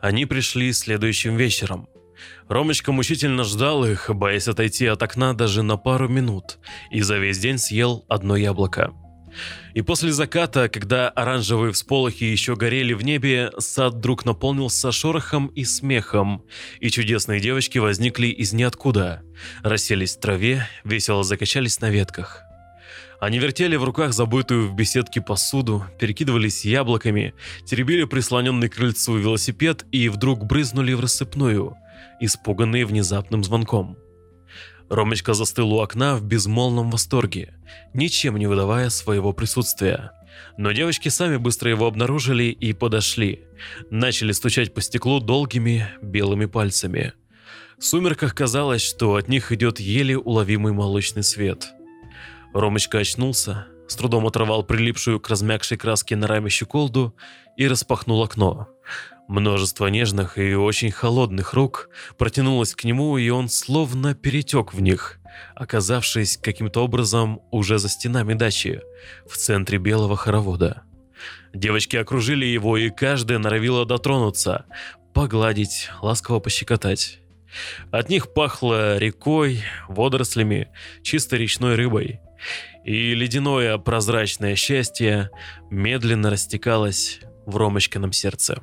Они 0.00 0.24
пришли 0.24 0.72
следующим 0.72 1.36
вечером. 1.36 1.88
Ромочка 2.48 2.92
мучительно 2.92 3.44
ждал 3.44 3.84
их, 3.84 4.08
боясь 4.14 4.48
отойти 4.48 4.86
от 4.86 5.02
окна 5.02 5.34
даже 5.34 5.62
на 5.62 5.76
пару 5.76 6.08
минут, 6.08 6.58
и 6.90 7.00
за 7.02 7.18
весь 7.18 7.38
день 7.38 7.58
съел 7.58 8.04
одно 8.08 8.36
яблоко. 8.36 8.94
И 9.74 9.82
после 9.82 10.12
заката, 10.12 10.68
когда 10.68 11.08
оранжевые 11.08 11.72
всполохи 11.72 12.24
еще 12.24 12.56
горели 12.56 12.92
в 12.92 13.02
небе, 13.02 13.50
сад 13.58 13.94
вдруг 13.94 14.24
наполнился 14.24 14.92
шорохом 14.92 15.48
и 15.48 15.64
смехом, 15.64 16.44
и 16.80 16.90
чудесные 16.90 17.40
девочки 17.40 17.78
возникли 17.78 18.28
из 18.28 18.52
ниоткуда, 18.52 19.22
расселись 19.62 20.16
в 20.16 20.20
траве, 20.20 20.68
весело 20.84 21.24
закачались 21.24 21.80
на 21.80 21.90
ветках. 21.90 22.42
Они 23.18 23.38
вертели 23.38 23.76
в 23.76 23.84
руках 23.84 24.12
забытую 24.12 24.68
в 24.68 24.74
беседке 24.74 25.20
посуду, 25.20 25.84
перекидывались 25.98 26.64
яблоками, 26.64 27.34
теребили 27.64 28.04
прислоненный 28.04 28.68
к 28.68 28.74
крыльцу 28.74 29.16
велосипед 29.16 29.86
и 29.90 30.08
вдруг 30.08 30.44
брызнули 30.44 30.92
в 30.92 31.00
рассыпную, 31.00 31.76
испуганные 32.20 32.84
внезапным 32.84 33.42
звонком. 33.42 33.96
Ромочка 34.88 35.34
застыл 35.34 35.72
у 35.72 35.80
окна 35.80 36.16
в 36.16 36.24
безмолвном 36.24 36.90
восторге, 36.90 37.54
ничем 37.92 38.36
не 38.36 38.46
выдавая 38.46 38.88
своего 38.88 39.32
присутствия. 39.32 40.12
Но 40.56 40.72
девочки 40.72 41.08
сами 41.08 41.36
быстро 41.36 41.70
его 41.70 41.86
обнаружили 41.86 42.44
и 42.44 42.72
подошли. 42.72 43.44
Начали 43.90 44.32
стучать 44.32 44.74
по 44.74 44.80
стеклу 44.80 45.20
долгими 45.20 45.88
белыми 46.02 46.46
пальцами. 46.46 47.14
В 47.78 47.84
сумерках 47.84 48.34
казалось, 48.34 48.82
что 48.82 49.16
от 49.16 49.28
них 49.28 49.52
идет 49.52 49.80
еле 49.80 50.16
уловимый 50.16 50.72
молочный 50.72 51.22
свет. 51.22 51.68
Ромочка 52.54 52.98
очнулся, 52.98 53.66
с 53.88 53.96
трудом 53.96 54.26
оторвал 54.26 54.62
прилипшую 54.62 55.20
к 55.20 55.28
размягшей 55.28 55.76
краске 55.76 56.16
на 56.16 56.26
раме 56.26 56.48
щеколду 56.48 57.14
и 57.56 57.66
распахнул 57.66 58.22
окно. 58.22 58.68
Множество 59.28 59.88
нежных 59.88 60.38
и 60.38 60.54
очень 60.54 60.92
холодных 60.92 61.52
рук 61.52 61.90
протянулось 62.16 62.74
к 62.74 62.84
нему, 62.84 63.18
и 63.18 63.28
он 63.28 63.48
словно 63.48 64.14
перетек 64.14 64.72
в 64.72 64.80
них, 64.80 65.18
оказавшись 65.56 66.36
каким-то 66.36 66.84
образом 66.84 67.40
уже 67.50 67.78
за 67.78 67.88
стенами 67.88 68.34
дачи, 68.34 68.82
в 69.28 69.36
центре 69.36 69.78
белого 69.78 70.16
хоровода. 70.16 70.82
Девочки 71.52 71.96
окружили 71.96 72.44
его, 72.44 72.76
и 72.76 72.90
каждая 72.90 73.38
норовила 73.38 73.84
дотронуться, 73.84 74.66
погладить, 75.12 75.90
ласково 76.02 76.38
пощекотать. 76.38 77.20
От 77.90 78.08
них 78.10 78.32
пахло 78.32 78.98
рекой, 78.98 79.62
водорослями, 79.88 80.68
чистой 81.02 81.40
речной 81.40 81.74
рыбой. 81.74 82.20
И 82.84 83.14
ледяное 83.14 83.78
прозрачное 83.78 84.54
счастье 84.54 85.30
медленно 85.70 86.30
растекалось 86.30 87.20
в 87.46 87.56
Ромочкином 87.56 88.12
сердце. 88.12 88.62